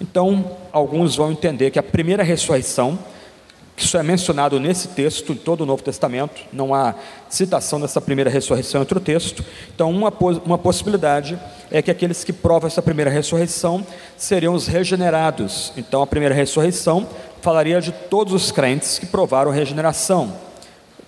Então, 0.00 0.44
alguns 0.74 1.14
vão 1.14 1.30
entender 1.30 1.70
que 1.70 1.78
a 1.78 1.82
primeira 1.82 2.24
ressurreição 2.24 2.98
que 3.76 3.82
isso 3.82 3.96
é 3.96 4.02
mencionado 4.04 4.60
nesse 4.60 4.88
texto, 4.88 5.32
em 5.32 5.36
todo 5.36 5.62
o 5.62 5.66
Novo 5.66 5.82
Testamento, 5.82 6.42
não 6.52 6.72
há 6.72 6.94
citação 7.28 7.80
dessa 7.80 8.00
primeira 8.00 8.30
ressurreição 8.30 8.78
em 8.78 8.82
outro 8.82 9.00
texto. 9.00 9.44
Então, 9.74 9.90
uma, 9.90 10.12
uma 10.44 10.56
possibilidade 10.56 11.36
é 11.72 11.82
que 11.82 11.90
aqueles 11.90 12.22
que 12.22 12.32
provam 12.32 12.68
essa 12.68 12.80
primeira 12.80 13.10
ressurreição 13.10 13.84
seriam 14.16 14.54
os 14.54 14.68
regenerados. 14.68 15.72
Então, 15.76 16.02
a 16.02 16.06
primeira 16.06 16.32
ressurreição 16.32 17.08
falaria 17.42 17.80
de 17.80 17.90
todos 17.90 18.32
os 18.32 18.52
crentes 18.52 18.96
que 18.96 19.06
provaram 19.06 19.50
regeneração. 19.50 20.32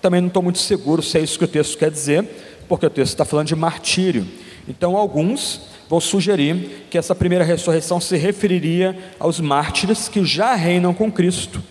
Também 0.03 0.21
não 0.21 0.29
estou 0.29 0.43
muito 0.43 0.59
seguro 0.59 1.03
se 1.03 1.19
é 1.19 1.21
isso 1.21 1.39
que 1.39 1.45
o 1.45 1.49
texto 1.49 1.79
quer 1.79 1.91
dizer, 1.91 2.29
porque 2.69 2.85
o 2.85 2.91
texto 2.91 3.13
está 3.13 3.25
falando 3.25 3.47
de 3.47 3.55
martírio. 3.55 4.27
Então, 4.67 4.97
alguns 4.97 5.76
vão 5.89 6.01
sugerir 6.01 6.87
que 6.91 6.99
essa 6.99 7.15
primeira 7.15 7.45
ressurreição 7.45 8.01
se 8.01 8.17
referiria 8.17 8.97
aos 9.19 9.41
mártires 9.41 10.09
que 10.09 10.25
já 10.25 10.55
reinam 10.55 10.93
com 10.93 11.11
Cristo 11.11 11.63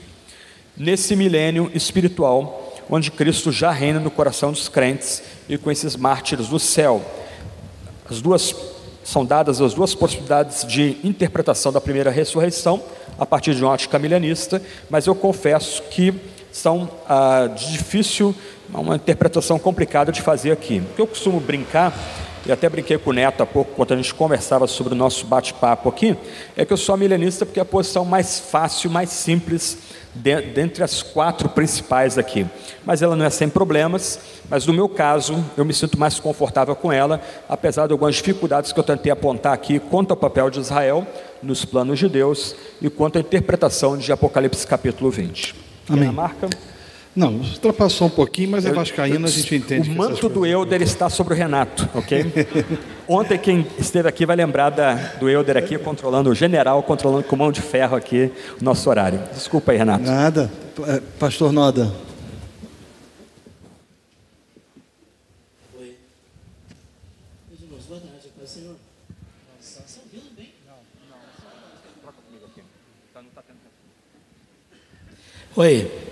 nesse 0.78 1.16
milênio 1.16 1.72
espiritual, 1.74 2.74
onde 2.90 3.12
Cristo 3.12 3.52
já 3.52 3.72
reina 3.72 4.00
no 4.00 4.12
coração 4.12 4.52
dos 4.52 4.68
crentes 4.68 5.24
e 5.48 5.58
com 5.58 5.72
esses 5.72 5.96
mártires 5.96 6.48
do 6.48 6.60
céu. 6.60 7.04
As 8.10 8.22
duas 8.22 8.56
são 9.04 9.24
dadas 9.24 9.62
as 9.62 9.74
duas 9.74 9.94
possibilidades 9.94 10.66
de 10.66 10.98
interpretação 11.04 11.72
da 11.72 11.80
primeira 11.80 12.10
ressurreição 12.10 12.82
a 13.20 13.26
partir 13.26 13.54
de 13.54 13.64
uma 13.64 13.72
ótica 13.72 14.00
milenista, 14.00 14.62
mas 14.90 15.06
eu 15.06 15.14
confesso 15.14 15.84
que 15.84 16.14
são 16.52 16.90
ah, 17.08 17.48
difícil, 17.56 18.34
uma 18.74 18.96
interpretação 18.96 19.60
complicada 19.60 20.12
de 20.12 20.22
fazer 20.22 20.52
aqui. 20.52 20.80
O 20.80 20.96
que 20.96 21.02
eu 21.02 21.08
costumo 21.08 21.40
brincar 21.40 21.94
e 22.46 22.52
até 22.52 22.70
brinquei 22.70 22.98
com 22.98 23.10
o 23.10 23.14
Neto 23.14 23.42
há 23.42 23.46
pouco, 23.46 23.72
quando 23.76 23.94
a 23.94 23.98
gente 23.98 24.14
conversava 24.14 24.68
sobre 24.68 24.94
o 24.94 24.96
nosso 24.96 25.26
bate-papo 25.26 25.90
aqui, 25.90 26.16
é 26.56 26.64
que 26.64 26.72
eu 26.72 26.78
sou 26.78 26.96
milenista 26.96 27.46
porque 27.46 27.60
é 27.60 27.64
a 27.64 27.66
posição 27.66 28.06
mais 28.06 28.40
fácil, 28.40 28.90
mais 28.90 29.10
simples 29.10 29.78
dentre 30.16 30.82
as 30.82 31.02
quatro 31.04 31.50
principais 31.50 32.18
aqui. 32.18 32.46
Mas 32.86 33.02
ela 33.02 33.16
não 33.16 33.26
é 33.26 33.30
sem 33.30 33.50
problemas, 33.50 34.20
mas 34.50 34.66
no 34.66 34.74
meu 34.74 34.88
caso, 34.88 35.44
eu 35.58 35.66
me 35.66 35.74
sinto 35.74 36.00
mais 36.00 36.20
confortável 36.20 36.76
com 36.76 36.92
ela, 36.92 37.20
apesar 37.50 37.88
de 37.88 37.94
algumas 37.94 38.16
dificuldades 38.16 38.72
que 38.72 38.80
eu 38.80 38.84
tentei 38.84 39.12
apontar 39.12 39.54
aqui 39.54 39.78
quanto 39.78 40.12
ao 40.12 40.18
papel 40.18 40.50
de 40.50 40.60
Israel 40.60 41.06
nos 41.44 41.66
planos 41.66 42.00
de 42.00 42.08
Deus 42.08 42.56
e 42.82 42.90
quanto 42.90 43.18
à 43.18 43.22
interpretação 43.22 43.98
de 43.98 44.12
Apocalipse 44.12 44.66
capítulo 44.66 45.12
20. 45.12 45.56
Amém. 45.90 46.12
marca? 46.12 46.50
Não, 47.16 47.36
ultrapassou 47.36 48.08
um 48.08 48.10
pouquinho, 48.10 48.52
mas 48.52 48.66
é 48.66 48.74
vascaíno, 48.74 49.26
a 49.26 49.30
gente 49.30 49.56
entende. 49.56 49.90
O 49.90 49.96
manto 49.96 50.28
do 50.28 50.46
Euder 50.46 50.82
está 50.82 51.10
sobre 51.10 51.34
o 51.34 51.38
Renato, 51.38 51.88
ok? 51.96 52.26
Ontem 53.08 53.38
quem 53.38 53.66
esteve 53.80 54.10
aqui 54.10 54.26
vai 54.26 54.36
lembrar 54.36 54.70
da, 54.70 54.96
do 55.18 55.30
Euder 55.30 55.56
aqui 55.56 55.78
controlando, 55.78 56.30
o 56.30 56.36
general 56.36 56.84
controlando 56.84 57.24
com 57.24 57.38
mão 57.38 57.54
de 57.54 57.62
ferro 57.62 57.96
aqui 57.96 58.30
o 58.60 58.64
nosso 58.64 58.90
horário. 58.90 59.22
Desculpa 59.34 59.72
aí, 59.72 59.78
Renato. 59.78 60.04
Nada. 60.04 60.52
É, 60.88 61.02
pastor 61.18 61.54
Noda. 61.54 61.90
Oi. 75.58 76.05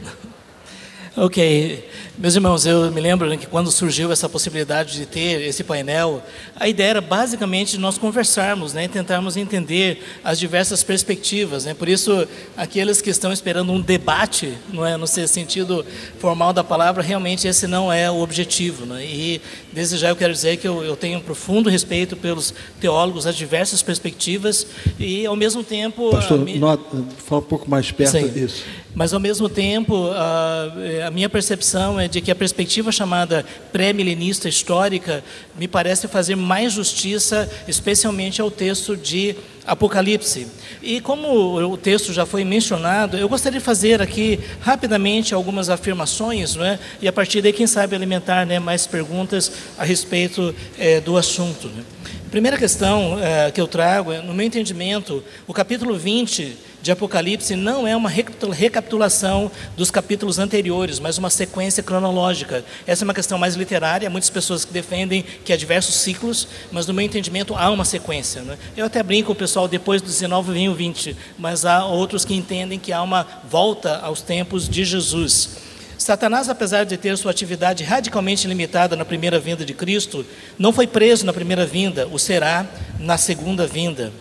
Ok, 1.16 1.88
meus 2.18 2.34
irmãos, 2.34 2.66
eu 2.66 2.90
me 2.90 3.00
lembro 3.00 3.38
que 3.38 3.46
quando 3.46 3.70
surgiu 3.70 4.12
essa 4.12 4.28
possibilidade 4.28 4.94
de 4.94 5.06
ter 5.06 5.42
esse 5.42 5.64
painel, 5.64 6.24
a 6.56 6.68
ideia 6.68 6.90
era 6.90 7.02
basicamente 7.02 7.78
nós 7.78 8.00
conversarmos, 8.00 8.74
né, 8.74 8.88
tentarmos 8.88 9.38
entender 9.38 10.02
as 10.24 10.40
diversas 10.40 10.82
perspectivas. 10.82 11.66
Né? 11.66 11.76
Por 11.76 11.88
isso, 11.88 12.28
aqueles 12.58 13.00
que 13.00 13.12
estão 13.12 13.32
esperando 13.32 13.72
um 13.72 13.80
debate, 13.80 14.58
não 14.74 14.84
é, 14.84 14.98
no 14.98 15.06
sentido 15.06 15.86
formal 16.18 16.52
da 16.52 16.64
palavra, 16.64 17.04
realmente 17.04 17.48
esse 17.48 17.68
não 17.68 17.94
é 17.94 18.10
o 18.10 18.20
objetivo. 18.20 18.88
Né? 18.88 19.06
E 19.06 19.42
desde 19.72 19.98
já 19.98 20.10
eu 20.10 20.16
quero 20.16 20.34
dizer 20.34 20.58
que 20.58 20.68
eu, 20.68 20.84
eu 20.84 20.96
tenho 20.96 21.20
um 21.20 21.22
profundo 21.22 21.70
respeito 21.70 22.18
pelos 22.18 22.52
teólogos, 22.82 23.28
as 23.28 23.36
diversas 23.36 23.84
perspectivas 23.84 24.66
e, 25.00 25.28
ao 25.28 25.36
mesmo 25.36 25.64
tempo, 25.64 26.10
Pastor, 26.10 26.42
a... 26.42 26.58
nota, 26.58 27.04
fala 27.20 27.42
um 27.42 27.46
pouco 27.46 27.70
mais 27.70 27.92
perto 27.92 28.14
Sim. 28.14 28.30
disso. 28.30 28.64
Mas, 28.96 29.12
ao 29.12 29.20
mesmo 29.20 29.50
tempo, 29.50 30.12
a, 30.12 31.08
a, 31.08 31.12
minha 31.12 31.28
percepção 31.28 32.00
é 32.00 32.08
de 32.08 32.22
que 32.22 32.30
a 32.30 32.36
perspectiva 32.36 32.92
chamada 32.92 33.44
pré-milenista 33.72 34.48
histórica 34.48 35.24
me 35.58 35.68
parece 35.68 36.08
fazer 36.08 36.36
mais 36.36 36.74
justiça, 36.74 37.50
especialmente 37.68 38.40
ao 38.40 38.52
texto 38.52 38.96
de 38.96 39.36
Apocalipse. 39.66 40.46
E 40.82 41.02
como 41.02 41.56
o 41.56 41.78
texto 41.78 42.14
já 42.14 42.26
foi 42.26 42.44
mencionado, 42.44 43.18
eu 43.18 43.28
gostaria 43.28 43.60
de 43.60 43.66
fazer 43.66 44.02
aqui 44.02 44.40
rapidamente 44.60 45.34
algumas 45.34 45.70
afirmações, 45.70 46.56
não 46.56 46.66
é? 46.66 46.78
e 47.02 47.08
a 47.08 47.14
partir 47.14 47.42
daí, 47.42 47.54
quem 47.54 47.66
sabe, 47.66 47.96
alimentar 47.96 48.46
né, 48.46 48.60
mais 48.60 48.86
perguntas 48.86 49.52
a 49.78 49.84
respeito 49.84 50.54
é, 50.78 51.00
do 51.00 51.18
assunto. 51.18 51.68
Né? 51.70 51.84
Primeira 52.30 52.58
questão 52.58 53.18
é, 53.20 53.50
que 53.52 53.62
eu 53.62 53.68
trago, 53.68 54.12
é, 54.12 54.22
no 54.22 54.34
meu 54.34 54.46
entendimento, 54.46 55.24
o 55.48 55.54
capítulo 55.54 55.96
20 55.96 56.73
de 56.84 56.92
Apocalipse 56.92 57.56
não 57.56 57.88
é 57.88 57.96
uma 57.96 58.10
recapitulação 58.10 59.50
dos 59.78 59.90
capítulos 59.90 60.38
anteriores, 60.38 61.00
mas 61.00 61.18
uma 61.18 61.30
sequência 61.30 61.82
cronológica. 61.82 62.66
Essa 62.86 63.04
é 63.04 63.06
uma 63.06 63.14
questão 63.14 63.38
mais 63.38 63.56
literária, 63.56 64.10
muitas 64.10 64.30
pessoas 64.30 64.66
que 64.66 64.74
defendem 64.74 65.24
que 65.46 65.54
há 65.54 65.56
diversos 65.56 65.96
ciclos, 65.96 66.46
mas 66.74 66.86
no 66.86 66.94
meu 66.94 67.06
entendimento 67.06 67.56
há 67.56 67.70
uma 67.70 67.86
sequência. 67.86 68.42
Né? 68.42 68.58
Eu 68.76 68.86
até 68.86 69.02
brinco 69.02 69.32
o 69.32 69.36
pessoal, 69.36 69.66
depois 69.66 70.02
do 70.02 70.10
19 70.10 70.52
vem 70.52 70.68
o 70.68 70.76
20, 70.76 71.16
mas 71.40 71.64
há 71.64 71.86
outros 71.86 72.26
que 72.26 72.34
entendem 72.34 72.78
que 72.78 72.92
há 72.92 73.02
uma 73.02 73.26
volta 73.50 74.00
aos 74.00 74.22
tempos 74.22 74.68
de 74.68 74.84
Jesus. 74.84 75.52
Satanás, 75.98 76.50
apesar 76.50 76.84
de 76.84 76.98
ter 76.98 77.18
sua 77.18 77.32
atividade 77.32 77.82
radicalmente 77.86 78.46
limitada 78.46 78.98
na 78.98 79.06
primeira 79.06 79.40
vinda 79.40 79.64
de 79.64 79.74
Cristo, 79.74 80.26
não 80.60 80.74
foi 80.74 80.86
preso 80.86 81.26
na 81.26 81.32
primeira 81.32 81.66
vinda, 81.66 82.10
o 82.12 82.20
será 82.20 82.68
na 83.00 83.18
segunda 83.18 83.66
vinda. 83.66 84.12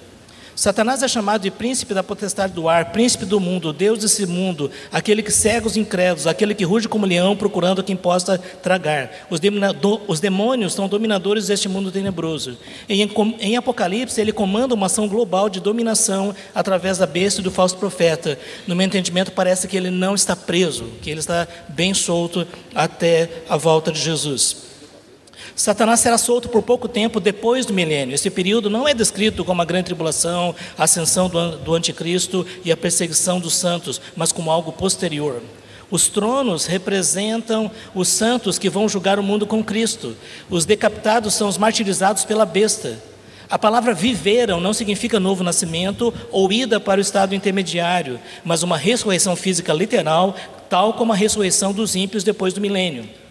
Satanás 0.54 1.02
é 1.02 1.08
chamado 1.08 1.42
de 1.42 1.50
príncipe 1.50 1.94
da 1.94 2.02
potestade 2.02 2.52
do 2.52 2.68
ar, 2.68 2.92
príncipe 2.92 3.24
do 3.24 3.40
mundo, 3.40 3.72
Deus 3.72 3.98
desse 3.98 4.26
mundo, 4.26 4.70
aquele 4.90 5.22
que 5.22 5.30
cega 5.30 5.66
os 5.66 5.76
incrédulos, 5.76 6.26
aquele 6.26 6.54
que 6.54 6.64
ruge 6.64 6.88
como 6.88 7.06
leão 7.06 7.34
procurando 7.34 7.82
quem 7.82 7.96
possa 7.96 8.38
tragar. 8.38 9.10
Os, 9.30 9.40
os 10.06 10.20
demônios 10.20 10.74
são 10.74 10.88
dominadores 10.88 11.46
deste 11.46 11.68
mundo 11.68 11.90
tenebroso. 11.90 12.58
Em, 12.88 13.56
Apocalipse, 13.56 14.20
ele 14.20 14.32
comanda 14.32 14.74
uma 14.74 14.86
ação 14.86 15.08
global 15.08 15.48
de 15.48 15.60
dominação 15.60 16.34
através 16.54 16.98
da 16.98 17.06
besta 17.06 17.40
e 17.40 17.44
do 17.44 17.50
falso 17.50 17.76
profeta. 17.76 18.38
No 18.66 18.76
meu 18.76 18.86
entendimento, 18.86 19.32
parece 19.32 19.66
que 19.66 19.76
ele 19.76 19.90
não 19.90 20.14
está 20.14 20.36
preso, 20.36 20.84
que 21.00 21.10
ele 21.10 21.20
está 21.20 21.48
bem 21.68 21.94
solto 21.94 22.46
até 22.74 23.42
a 23.48 23.56
volta 23.56 23.90
de 23.90 24.00
Jesus. 24.00 24.71
Satanás 25.55 26.00
será 26.00 26.16
solto 26.16 26.48
por 26.48 26.62
pouco 26.62 26.88
tempo 26.88 27.20
depois 27.20 27.66
do 27.66 27.72
milênio. 27.72 28.14
Esse 28.14 28.31
período 28.31 28.70
não 28.70 28.88
é 28.88 28.94
descrito 28.94 29.44
como 29.44 29.62
a 29.62 29.64
grande 29.64 29.87
tribulação, 29.87 30.55
a 30.76 30.85
ascensão 30.85 31.28
do, 31.28 31.74
anticristo 31.74 32.46
e 32.64 32.72
a 32.72 32.76
perseguição 32.76 33.38
dos 33.38 33.55
santos, 33.55 34.00
mas 34.16 34.33
como 34.33 34.50
algo 34.50 34.72
posterior. 34.72 35.42
Os 35.90 36.09
tronos 36.09 36.64
representam 36.64 37.70
os 37.94 38.09
santos 38.09 38.59
que 38.59 38.70
vão 38.70 38.88
julgar 38.88 39.18
o 39.18 39.22
mundo 39.22 39.46
com 39.46 39.62
Cristo. 39.62 40.16
Os 40.48 40.64
decapitados 40.64 41.35
são 41.35 41.48
os 41.48 41.59
martirizados 41.59 42.24
pela 42.24 42.46
besta. 42.46 42.98
A 43.50 43.59
palavra 43.59 43.92
viveram 43.92 44.59
não 44.59 44.72
significa 44.72 45.20
novo 45.20 45.44
nascimento 45.44 46.12
ou 46.31 46.50
ida 46.50 46.81
para 46.81 46.98
o 46.98 47.02
estado 47.02 47.35
intermediário, 47.35 48.18
mas 48.42 48.62
uma 48.62 48.78
ressurreição 48.78 49.37
física 49.37 49.74
literal, 49.74 50.35
tal 50.70 50.94
como 50.94 51.12
a 51.12 51.16
ressurreição 51.16 51.74
dos 51.74 51.94
ímpios 51.94 52.24
depois 52.24 52.55
do 52.55 52.62
milênio. 52.62 53.21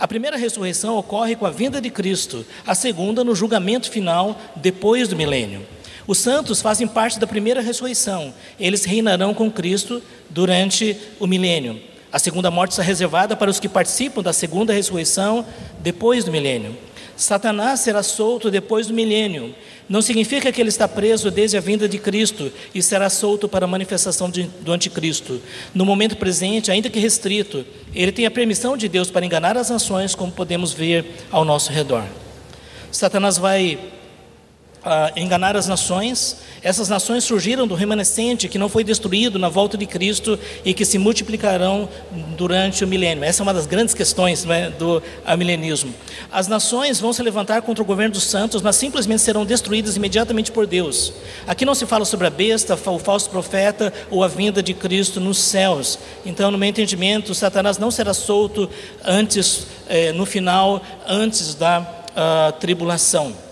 A 0.00 0.08
primeira 0.08 0.38
ressurreição 0.38 0.96
ocorre 0.96 1.36
com 1.36 1.44
a 1.44 1.50
vinda 1.50 1.78
de 1.78 1.90
Cristo, 1.90 2.46
a 2.66 2.74
segunda 2.74 3.22
no 3.22 3.34
julgamento 3.34 3.90
final 3.90 4.40
depois 4.56 5.06
do 5.06 5.14
milênio. 5.14 5.60
Os 6.06 6.16
santos 6.16 6.62
fazem 6.62 6.88
parte 6.88 7.20
da 7.20 7.26
primeira 7.26 7.60
ressurreição. 7.60 8.32
Eles 8.58 8.86
reinarão 8.86 9.34
com 9.34 9.50
Cristo 9.50 10.02
durante 10.30 10.96
o 11.20 11.26
milênio. 11.26 11.78
A 12.10 12.18
segunda 12.18 12.50
morte 12.50 12.70
está 12.70 12.82
reservada 12.82 13.36
para 13.36 13.50
os 13.50 13.60
que 13.60 13.68
participam 13.68 14.22
da 14.22 14.32
segunda 14.32 14.72
ressurreição 14.72 15.44
depois 15.80 16.24
do 16.24 16.32
milênio. 16.32 16.74
Satanás 17.20 17.80
será 17.80 18.02
solto 18.02 18.50
depois 18.50 18.86
do 18.86 18.94
milênio. 18.94 19.54
Não 19.86 20.00
significa 20.00 20.50
que 20.50 20.58
ele 20.58 20.70
está 20.70 20.88
preso 20.88 21.30
desde 21.30 21.54
a 21.54 21.60
vinda 21.60 21.86
de 21.86 21.98
Cristo 21.98 22.50
e 22.74 22.82
será 22.82 23.10
solto 23.10 23.46
para 23.46 23.66
a 23.66 23.68
manifestação 23.68 24.30
de, 24.30 24.44
do 24.62 24.72
anticristo. 24.72 25.38
No 25.74 25.84
momento 25.84 26.16
presente, 26.16 26.70
ainda 26.70 26.88
que 26.88 26.98
restrito, 26.98 27.66
ele 27.94 28.10
tem 28.10 28.24
a 28.24 28.30
permissão 28.30 28.74
de 28.74 28.88
Deus 28.88 29.10
para 29.10 29.26
enganar 29.26 29.54
as 29.58 29.68
nações, 29.68 30.14
como 30.14 30.32
podemos 30.32 30.72
ver 30.72 31.04
ao 31.30 31.44
nosso 31.44 31.70
redor. 31.70 32.04
Satanás 32.90 33.36
vai 33.36 33.78
a 34.84 35.12
enganar 35.16 35.56
as 35.56 35.66
nações. 35.66 36.38
Essas 36.62 36.88
nações 36.88 37.24
surgiram 37.24 37.66
do 37.66 37.74
remanescente 37.74 38.48
que 38.48 38.58
não 38.58 38.68
foi 38.68 38.82
destruído 38.84 39.38
na 39.38 39.48
volta 39.48 39.76
de 39.76 39.86
Cristo 39.86 40.38
e 40.64 40.72
que 40.72 40.84
se 40.84 40.98
multiplicarão 40.98 41.88
durante 42.36 42.84
o 42.84 42.88
milênio. 42.88 43.24
Essa 43.24 43.42
é 43.42 43.44
uma 43.44 43.54
das 43.54 43.66
grandes 43.66 43.94
questões 43.94 44.46
é, 44.48 44.70
do 44.70 45.02
milenismo. 45.38 45.94
As 46.30 46.48
nações 46.48 47.00
vão 47.00 47.12
se 47.12 47.22
levantar 47.22 47.62
contra 47.62 47.82
o 47.82 47.86
governo 47.86 48.14
dos 48.14 48.24
santos, 48.24 48.62
mas 48.62 48.76
simplesmente 48.76 49.22
serão 49.22 49.44
destruídas 49.44 49.96
imediatamente 49.96 50.50
por 50.52 50.66
Deus. 50.66 51.12
Aqui 51.46 51.64
não 51.64 51.74
se 51.74 51.86
fala 51.86 52.04
sobre 52.04 52.26
a 52.26 52.30
besta, 52.30 52.74
o 52.74 52.98
falso 52.98 53.30
profeta 53.30 53.92
ou 54.10 54.24
a 54.24 54.28
vinda 54.28 54.62
de 54.62 54.74
Cristo 54.74 55.20
nos 55.20 55.38
céus. 55.38 55.98
Então, 56.24 56.50
no 56.50 56.58
meu 56.58 56.68
entendimento, 56.68 57.34
Satanás 57.34 57.78
não 57.78 57.90
será 57.90 58.14
solto 58.14 58.68
antes, 59.04 59.66
eh, 59.88 60.12
no 60.12 60.24
final, 60.24 60.82
antes 61.06 61.54
da 61.54 61.80
uh, 61.80 62.52
tribulação 62.58 63.49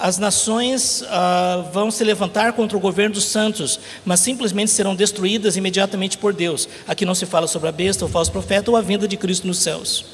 as 0.00 0.16
nações 0.16 1.04
ah, 1.08 1.68
vão 1.72 1.90
se 1.90 2.02
levantar 2.02 2.54
contra 2.54 2.76
o 2.76 2.80
governo 2.80 3.14
dos 3.14 3.26
santos, 3.26 3.78
mas 4.04 4.20
simplesmente 4.20 4.70
serão 4.70 4.94
destruídas 4.94 5.56
imediatamente 5.56 6.16
por 6.16 6.32
Deus. 6.32 6.66
Aqui 6.88 7.04
não 7.04 7.14
se 7.14 7.26
fala 7.26 7.46
sobre 7.46 7.68
a 7.68 7.72
besta, 7.72 8.06
o 8.06 8.08
falso 8.08 8.32
profeta 8.32 8.70
ou 8.70 8.76
a 8.78 8.80
vinda 8.80 9.06
de 9.06 9.18
Cristo 9.18 9.46
nos 9.46 9.58
céus. 9.58 10.06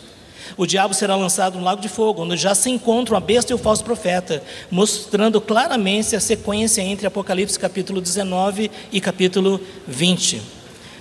O 0.57 0.67
diabo 0.67 0.93
será 0.93 1.15
lançado 1.15 1.59
no 1.59 1.65
lago 1.65 1.81
de 1.81 1.89
fogo, 1.89 2.23
onde 2.23 2.37
já 2.37 2.55
se 2.55 2.69
encontram 2.69 3.17
a 3.17 3.21
besta 3.21 3.53
e 3.53 3.55
o 3.55 3.59
falso 3.59 3.85
profeta, 3.85 4.43
mostrando 4.71 5.41
claramente 5.41 6.17
a 6.17 6.21
sequência 6.21 6.83
entre 6.83 7.07
Apocalipse 7.07 7.59
capítulo 7.59 8.01
19 8.01 8.71
e 8.91 9.01
capítulo 9.01 9.61
20. 9.87 10.43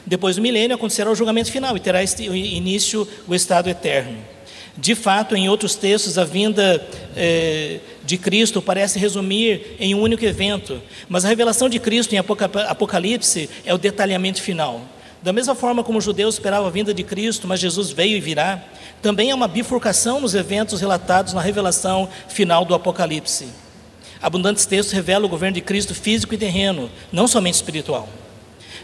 Depois 0.06 0.36
do 0.36 0.42
milênio 0.44 0.76
acontecerá 0.76 1.10
o 1.10 1.16
julgamento 1.16 1.52
final 1.52 1.76
e 1.76 1.80
terá 1.80 2.04
início 2.04 3.08
o 3.28 3.34
estado 3.34 3.68
eterno. 3.68 4.35
De 4.78 4.94
fato, 4.94 5.36
em 5.36 5.48
outros 5.48 5.76
textos, 5.76 6.18
a 6.18 6.26
vinda 6.26 6.86
eh, 7.16 7.80
de 8.04 8.18
Cristo 8.18 8.62
parece 8.62 9.00
resumir 9.00 9.76
em 9.80 9.96
um 9.96 10.02
único 10.02 10.26
evento, 10.26 10.82
mas 11.08 11.24
a 11.24 11.30
revelação 11.30 11.70
de 11.70 11.80
Cristo 11.80 12.14
em 12.14 12.18
Apocalipse 12.18 13.50
é 13.66 13.74
o 13.74 13.78
detalhamento 13.78 14.42
final. 14.42 14.82
Da 15.24 15.32
mesma 15.32 15.56
forma 15.56 15.84
como 15.84 15.98
os 15.98 16.04
judeus 16.04 16.36
esperavam 16.36 16.68
a 16.68 16.72
vinda 16.72 16.94
de 16.94 17.04
Cristo, 17.04 17.48
mas 17.48 17.60
Jesus 17.60 17.90
veio 17.90 18.18
e 18.18 18.22
virá, 18.22 18.62
também 19.02 19.32
há 19.32 19.36
uma 19.36 19.48
bifurcação 19.48 20.20
nos 20.20 20.36
eventos 20.36 20.82
relatados 20.82 21.34
na 21.34 21.42
revelação 21.42 22.10
final 22.28 22.66
do 22.66 22.76
Apocalipse. 22.76 23.48
Abundantes 24.22 24.66
textos 24.66 24.94
revelam 24.94 25.26
o 25.26 25.30
governo 25.30 25.56
de 25.56 25.62
Cristo 25.62 25.96
físico 25.96 26.34
e 26.34 26.38
terreno, 26.38 26.92
não 27.12 27.28
somente 27.28 27.56
espiritual. 27.56 28.10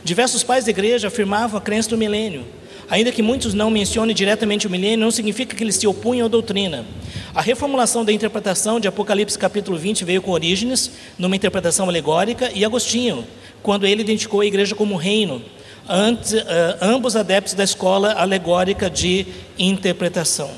Diversos 0.03 0.41
pais 0.41 0.65
da 0.65 0.71
igreja 0.71 1.09
afirmavam 1.09 1.57
a 1.57 1.61
crença 1.61 1.89
do 1.89 1.97
milênio, 1.97 2.45
Ainda 2.91 3.09
que 3.09 3.21
muitos 3.21 3.53
não 3.53 3.71
mencionem 3.71 4.13
diretamente 4.13 4.67
o 4.67 4.69
milênio, 4.69 4.97
não 4.97 5.11
significa 5.11 5.55
que 5.55 5.63
eles 5.63 5.77
se 5.77 5.87
opunham 5.87 6.25
à 6.25 6.27
doutrina. 6.27 6.85
A 7.33 7.41
reformulação 7.41 8.03
da 8.03 8.11
interpretação 8.11 8.81
de 8.81 8.87
Apocalipse 8.89 9.39
capítulo 9.39 9.77
20 9.77 10.03
veio 10.03 10.21
com 10.21 10.31
Orígenes, 10.31 10.91
numa 11.17 11.33
interpretação 11.33 11.87
alegórica, 11.87 12.51
e 12.53 12.65
Agostinho, 12.65 13.25
quando 13.63 13.87
ele 13.87 14.01
identificou 14.01 14.41
a 14.41 14.45
igreja 14.45 14.75
como 14.75 14.97
reino, 14.97 15.37
uh, 15.37 16.77
ambos 16.81 17.15
adeptos 17.15 17.53
da 17.53 17.63
escola 17.63 18.11
alegórica 18.11 18.89
de 18.89 19.25
interpretação. 19.57 20.51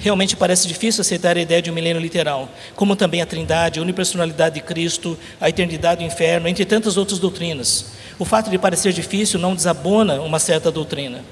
Realmente 0.00 0.34
parece 0.34 0.66
difícil 0.66 1.02
aceitar 1.02 1.36
a 1.36 1.40
ideia 1.40 1.60
de 1.60 1.70
um 1.70 1.74
milênio 1.74 2.00
literal, 2.00 2.48
como 2.74 2.96
também 2.96 3.20
a 3.20 3.26
trindade, 3.26 3.78
a 3.78 3.82
unipersonalidade 3.82 4.54
de 4.54 4.62
Cristo, 4.62 5.16
a 5.38 5.50
eternidade 5.50 6.00
do 6.00 6.06
inferno, 6.06 6.48
entre 6.48 6.64
tantas 6.64 6.96
outras 6.96 7.18
doutrinas. 7.18 7.92
O 8.18 8.24
fato 8.24 8.48
de 8.48 8.58
parecer 8.58 8.94
difícil 8.94 9.38
não 9.38 9.54
desabona 9.54 10.22
uma 10.22 10.38
certa 10.38 10.72
doutrina. 10.72 11.22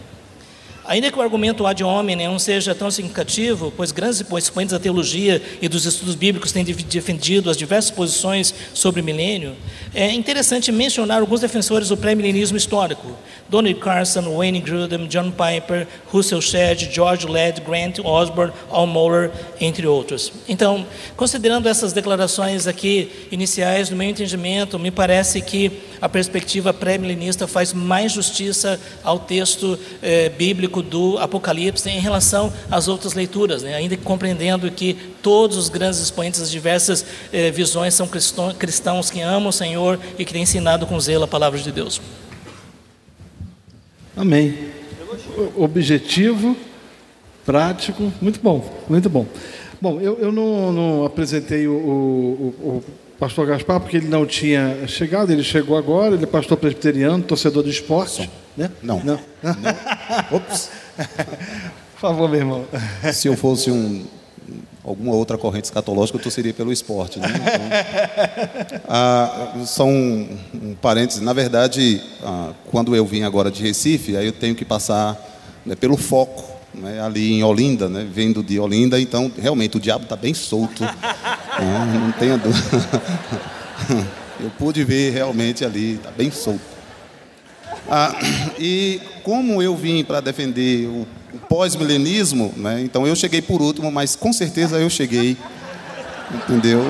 Ainda 0.88 1.12
que 1.12 1.18
o 1.18 1.22
argumento 1.22 1.66
ad 1.66 1.84
hominem 1.84 2.28
não 2.28 2.38
seja 2.38 2.74
tão 2.74 2.90
significativo, 2.90 3.70
pois 3.76 3.92
grandes 3.92 4.22
expoentes 4.22 4.72
da 4.72 4.78
teologia 4.78 5.42
e 5.60 5.68
dos 5.68 5.84
estudos 5.84 6.14
bíblicos 6.14 6.50
têm 6.50 6.64
defendido 6.64 7.50
as 7.50 7.58
diversas 7.58 7.90
posições 7.90 8.54
sobre 8.72 9.02
o 9.02 9.04
milênio, 9.04 9.54
é 9.94 10.10
interessante 10.10 10.72
mencionar 10.72 11.20
alguns 11.20 11.42
defensores 11.42 11.88
do 11.88 11.96
pré-milenismo 11.96 12.56
histórico. 12.56 13.06
Donald 13.50 13.78
Carson, 13.80 14.34
Wayne 14.34 14.60
Grudem, 14.60 15.06
John 15.08 15.30
Piper, 15.30 15.86
Russell 16.10 16.40
Shedd, 16.40 16.90
George 16.90 17.26
Led, 17.26 17.60
Grant 17.60 17.98
Osborne, 17.98 18.52
Al 18.70 18.86
Mohler, 18.86 19.30
entre 19.60 19.86
outros. 19.86 20.32
Então, 20.48 20.86
considerando 21.16 21.68
essas 21.68 21.92
declarações 21.92 22.66
aqui 22.66 23.10
iniciais, 23.30 23.90
no 23.90 23.96
meu 23.96 24.08
entendimento, 24.08 24.78
me 24.78 24.90
parece 24.90 25.42
que 25.42 25.70
a 26.00 26.08
perspectiva 26.08 26.72
pré-milenista 26.72 27.46
faz 27.46 27.72
mais 27.74 28.12
justiça 28.12 28.80
ao 29.02 29.18
texto 29.18 29.78
eh, 30.02 30.30
bíblico 30.30 30.77
do 30.82 31.18
Apocalipse 31.18 31.88
em 31.88 32.00
relação 32.00 32.52
às 32.70 32.88
outras 32.88 33.14
leituras, 33.14 33.62
né? 33.62 33.74
ainda 33.74 33.96
compreendendo 33.96 34.70
que 34.70 34.94
todos 35.22 35.56
os 35.56 35.68
grandes 35.68 36.00
expoentes 36.00 36.40
das 36.40 36.50
diversas 36.50 37.04
eh, 37.32 37.50
visões 37.50 37.94
são 37.94 38.08
cristãos 38.08 39.10
que 39.10 39.20
amam 39.20 39.48
o 39.48 39.52
Senhor 39.52 39.98
e 40.18 40.24
que 40.24 40.32
têm 40.32 40.42
ensinado 40.42 40.86
com 40.86 40.98
zelo 41.00 41.24
a 41.24 41.28
palavra 41.28 41.58
de 41.58 41.70
Deus. 41.72 42.00
Amém. 44.16 44.70
Objetivo, 45.56 46.56
prático, 47.46 48.12
muito 48.20 48.40
bom, 48.42 48.64
muito 48.88 49.08
bom. 49.08 49.26
Bom, 49.80 50.00
eu, 50.00 50.18
eu 50.18 50.32
não, 50.32 50.72
não 50.72 51.04
apresentei 51.04 51.68
o, 51.68 51.72
o, 51.72 52.54
o 52.60 52.84
pastor 53.18 53.46
Gaspar, 53.46 53.80
porque 53.80 53.96
ele 53.96 54.08
não 54.08 54.24
tinha 54.24 54.86
chegado, 54.86 55.32
ele 55.32 55.42
chegou 55.42 55.76
agora, 55.76 56.14
ele 56.14 56.24
é 56.24 56.26
pastor 56.26 56.56
presbiteriano, 56.56 57.22
torcedor 57.22 57.62
do 57.62 57.70
esporte. 57.70 58.30
Né? 58.56 58.70
Não. 58.82 59.00
Não. 59.04 59.20
não. 59.42 60.36
Ops. 60.36 60.70
Por 61.94 62.00
favor, 62.00 62.28
meu 62.28 62.38
irmão. 62.38 62.64
Se 63.12 63.26
eu 63.26 63.36
fosse 63.36 63.72
um, 63.72 64.06
alguma 64.84 65.14
outra 65.14 65.36
corrente 65.36 65.64
escatológica, 65.64 66.16
eu 66.16 66.22
torceria 66.22 66.54
pelo 66.54 66.72
esporte. 66.72 67.18
Né? 67.18 67.28
Então, 67.28 68.80
ah, 68.88 69.54
só 69.66 69.84
um, 69.84 70.38
um 70.54 70.74
parênteses. 70.80 71.20
Na 71.20 71.32
verdade, 71.32 72.00
ah, 72.22 72.52
quando 72.70 72.94
eu 72.94 73.04
vim 73.04 73.22
agora 73.22 73.50
de 73.50 73.62
Recife, 73.62 74.16
aí 74.16 74.26
eu 74.26 74.32
tenho 74.32 74.54
que 74.54 74.64
passar 74.64 75.16
né, 75.66 75.74
pelo 75.74 75.96
foco 75.96 76.58
né, 76.74 77.00
ali 77.00 77.32
em 77.32 77.42
Olinda, 77.42 77.88
né, 77.88 78.06
vindo 78.10 78.42
de 78.42 78.58
Olinda, 78.58 79.00
então 79.00 79.30
realmente 79.38 79.76
o 79.76 79.80
diabo 79.80 80.04
está 80.04 80.16
bem 80.16 80.34
solto, 80.34 80.84
né, 81.64 81.98
não 82.00 82.12
tenha 82.12 82.36
dúvida. 82.36 83.02
Eu 84.40 84.50
pude 84.50 84.84
ver 84.84 85.10
realmente 85.10 85.64
ali, 85.64 85.94
está 85.94 86.12
bem 86.12 86.30
solto. 86.30 86.60
Ah, 87.90 88.14
e 88.56 89.00
como 89.24 89.60
eu 89.60 89.74
vim 89.74 90.04
para 90.04 90.20
defender 90.20 90.86
o, 90.86 91.06
o 91.34 91.38
pós-milenismo, 91.48 92.54
né, 92.56 92.80
então 92.80 93.04
eu 93.04 93.16
cheguei 93.16 93.42
por 93.42 93.60
último, 93.60 93.90
mas 93.90 94.14
com 94.14 94.32
certeza 94.32 94.78
eu 94.78 94.88
cheguei. 94.88 95.36
Entendeu? 96.30 96.84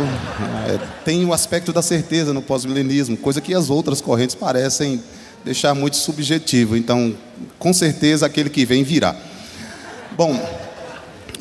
É, 0.69 0.79
tem 1.05 1.25
o 1.25 1.33
aspecto 1.33 1.73
da 1.73 1.81
certeza 1.81 2.35
no 2.35 2.43
pós-milenismo, 2.43 3.17
coisa 3.17 3.41
que 3.41 3.55
as 3.55 3.71
outras 3.71 4.01
correntes 4.01 4.35
parecem 4.35 5.01
deixar 5.45 5.75
muito 5.75 5.97
subjetivo. 5.97 6.77
Então, 6.77 7.15
com 7.59 7.73
certeza 7.73 8.27
aquele 8.27 8.51
que 8.51 8.67
vem 8.67 8.83
virá. 8.83 9.15
Bom, 10.17 10.37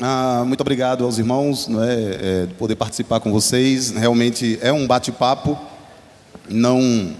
ah, 0.00 0.44
muito 0.46 0.60
obrigado 0.60 1.04
aos 1.04 1.18
irmãos 1.18 1.66
não 1.66 1.82
é, 1.82 1.94
é, 1.94 2.46
de 2.46 2.54
poder 2.54 2.76
participar 2.76 3.18
com 3.20 3.32
vocês. 3.32 3.90
Realmente 3.90 4.58
é 4.62 4.72
um 4.72 4.86
bate-papo. 4.86 5.58
Não, 6.48 7.12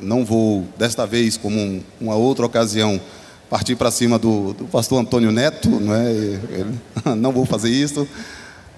não 0.00 0.24
vou, 0.24 0.66
desta 0.76 1.06
vez, 1.06 1.36
como 1.36 1.58
um, 1.58 1.82
uma 2.00 2.16
outra 2.16 2.44
ocasião, 2.44 3.00
partir 3.48 3.76
para 3.76 3.90
cima 3.90 4.18
do, 4.18 4.52
do, 4.52 4.64
pastor 4.64 5.00
Antônio 5.00 5.30
Neto. 5.30 5.70
Não, 5.70 5.94
é, 5.94 7.14
não 7.16 7.30
vou 7.30 7.46
fazer 7.46 7.70
isso. 7.70 8.06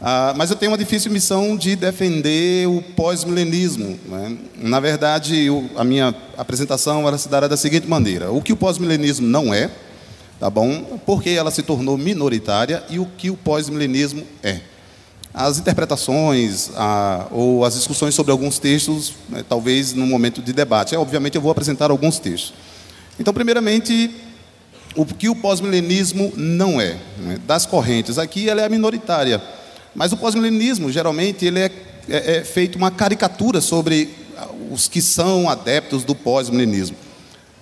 Ah, 0.00 0.34
mas 0.36 0.50
eu 0.50 0.56
tenho 0.56 0.70
uma 0.72 0.78
difícil 0.78 1.10
missão 1.10 1.56
de 1.56 1.74
defender 1.74 2.68
o 2.68 2.82
pós-milenismo. 2.94 3.98
Né? 4.06 4.36
Na 4.58 4.78
verdade, 4.78 5.48
o, 5.48 5.68
a 5.76 5.82
minha 5.82 6.14
apresentação 6.36 7.08
era 7.08 7.16
se 7.16 7.28
dar 7.28 7.48
da 7.48 7.56
seguinte 7.56 7.88
maneira: 7.88 8.30
o 8.30 8.42
que 8.42 8.52
o 8.52 8.56
pós-milenismo 8.56 9.26
não 9.26 9.52
é, 9.52 9.70
tá 10.38 10.50
bom? 10.50 10.98
Porque 11.04 11.30
ela 11.30 11.50
se 11.50 11.62
tornou 11.62 11.96
minoritária 11.96 12.84
e 12.88 12.98
o 12.98 13.06
que 13.06 13.30
o 13.30 13.36
pós-milenismo 13.36 14.24
é. 14.42 14.60
As 15.32 15.58
interpretações 15.58 16.70
a, 16.74 17.26
ou 17.30 17.64
as 17.64 17.74
discussões 17.74 18.14
sobre 18.14 18.32
alguns 18.32 18.58
textos, 18.58 19.12
né, 19.28 19.44
talvez 19.46 19.92
no 19.92 20.06
momento 20.06 20.40
de 20.40 20.52
debate. 20.52 20.94
É, 20.94 20.98
obviamente, 20.98 21.34
eu 21.34 21.42
vou 21.42 21.50
apresentar 21.50 21.90
alguns 21.90 22.18
textos. 22.18 22.54
Então, 23.20 23.34
primeiramente, 23.34 24.10
o 24.94 25.04
que 25.04 25.28
o 25.28 25.36
pós-milenismo 25.36 26.32
não 26.36 26.80
é. 26.80 26.96
Né? 27.18 27.38
Das 27.46 27.66
correntes 27.66 28.18
aqui, 28.18 28.48
ela 28.48 28.62
é 28.62 28.68
minoritária. 28.68 29.42
Mas 29.94 30.12
o 30.12 30.16
pós-milenismo, 30.16 30.90
geralmente, 30.90 31.44
ele 31.44 31.60
é, 31.60 31.70
é, 32.08 32.36
é 32.36 32.44
feito 32.44 32.76
uma 32.76 32.90
caricatura 32.90 33.60
sobre 33.60 34.10
os 34.70 34.88
que 34.88 35.00
são 35.00 35.48
adeptos 35.48 36.04
do 36.04 36.14
pós-milenismo. 36.14 36.96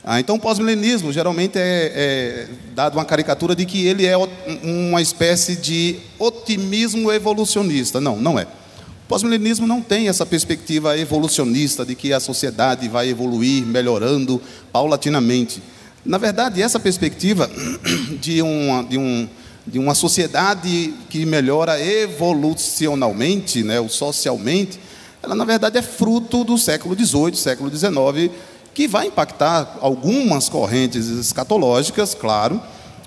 Ah, 0.06 0.20
então, 0.20 0.36
o 0.36 0.38
pós-milenismo 0.38 1.10
geralmente 1.10 1.58
é, 1.58 1.92
é, 1.94 2.48
dado 2.74 2.98
uma 2.98 3.06
caricatura 3.06 3.56
de 3.56 3.64
que 3.64 3.86
ele 3.86 4.04
é 4.04 4.14
uma 4.62 5.00
espécie 5.00 5.56
de 5.56 5.96
otimismo 6.18 7.10
evolucionista. 7.10 8.02
Não, 8.02 8.16
não 8.18 8.38
é. 8.38 8.42
O 8.42 9.08
pós-milenismo 9.08 9.66
não 9.66 9.80
tem 9.80 10.08
essa 10.08 10.26
perspectiva 10.26 10.98
evolucionista 10.98 11.86
de 11.86 11.94
que 11.94 12.12
a 12.12 12.20
sociedade 12.20 12.86
vai 12.86 13.08
evoluir, 13.08 13.64
melhorando 13.64 14.42
paulatinamente. 14.70 15.62
Na 16.04 16.18
verdade, 16.18 16.60
essa 16.60 16.78
perspectiva 16.78 17.50
de 18.20 18.42
uma, 18.42 18.82
de 18.82 18.98
um, 18.98 19.26
de 19.66 19.78
uma 19.78 19.94
sociedade 19.94 20.92
que 21.08 21.24
melhora 21.24 21.82
evolucionalmente, 21.82 23.62
né, 23.62 23.80
ou 23.80 23.88
socialmente, 23.88 24.78
ela 25.22 25.34
na 25.34 25.46
verdade 25.46 25.78
é 25.78 25.82
fruto 25.82 26.44
do 26.44 26.58
século 26.58 26.94
XVIII, 26.94 27.34
século 27.36 27.74
XIX, 27.74 28.30
que 28.74 28.88
vai 28.88 29.06
impactar 29.06 29.78
algumas 29.80 30.48
correntes 30.48 31.06
escatológicas, 31.06 32.14
claro, 32.14 32.60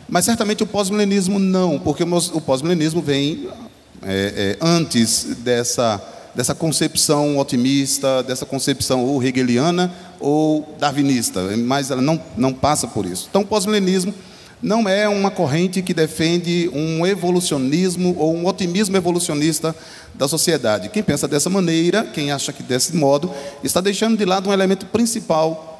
mas 0.07 0.23
certamente 0.23 0.63
o 0.63 0.65
pós-milenismo 0.65 1.37
não, 1.37 1.77
porque 1.77 2.03
o 2.03 2.41
pós-milenismo 2.41 3.01
vem 3.01 3.49
é, 4.01 4.55
é, 4.61 4.65
antes 4.65 5.25
dessa, 5.39 6.01
dessa 6.33 6.55
concepção 6.55 7.37
otimista, 7.37 8.23
dessa 8.23 8.45
concepção 8.45 9.03
ou 9.03 9.21
hegeliana 9.21 9.93
ou 10.19 10.75
darwinista, 10.79 11.41
mas 11.57 11.91
ela 11.91 12.01
não, 12.01 12.21
não 12.37 12.53
passa 12.53 12.87
por 12.87 13.05
isso. 13.05 13.27
Então, 13.29 13.41
o 13.41 13.45
pós-milenismo 13.45 14.13
não 14.61 14.89
é 14.89 15.07
uma 15.07 15.29
corrente 15.29 15.81
que 15.81 15.93
defende 15.93 16.69
um 16.73 17.05
evolucionismo 17.05 18.15
ou 18.17 18.35
um 18.35 18.47
otimismo 18.47 18.97
evolucionista 18.97 19.75
da 20.15 20.27
sociedade. 20.27 20.89
Quem 20.89 21.03
pensa 21.03 21.27
dessa 21.27 21.49
maneira, 21.49 22.03
quem 22.03 22.31
acha 22.31 22.51
que 22.51 22.63
desse 22.63 22.95
modo, 22.95 23.31
está 23.63 23.79
deixando 23.79 24.17
de 24.17 24.25
lado 24.25 24.49
um 24.49 24.53
elemento 24.53 24.85
principal 24.87 25.75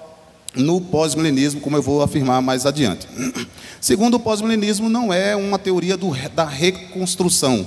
no 0.56 0.80
pós-milenismo, 0.80 1.62
como 1.62 1.76
eu 1.76 1.82
vou 1.82 2.02
afirmar 2.02 2.42
mais 2.42 2.66
adiante. 2.66 3.08
Segundo, 3.82 4.16
o 4.16 4.20
pós-milenismo 4.20 4.90
não 4.90 5.12
é 5.12 5.36
uma 5.36 5.58
teoria 5.58 5.98
do, 5.98 6.16
da 6.34 6.46
reconstrução. 6.46 7.66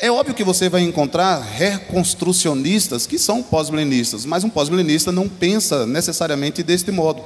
É 0.00 0.10
óbvio 0.10 0.34
que 0.34 0.44
você 0.44 0.68
vai 0.68 0.82
encontrar 0.82 1.40
reconstrucionistas 1.40 3.06
que 3.06 3.18
são 3.18 3.42
pós-milenistas, 3.42 4.24
mas 4.24 4.44
um 4.44 4.50
pós-milenista 4.50 5.10
não 5.10 5.28
pensa 5.28 5.84
necessariamente 5.84 6.62
deste 6.62 6.92
modo. 6.92 7.20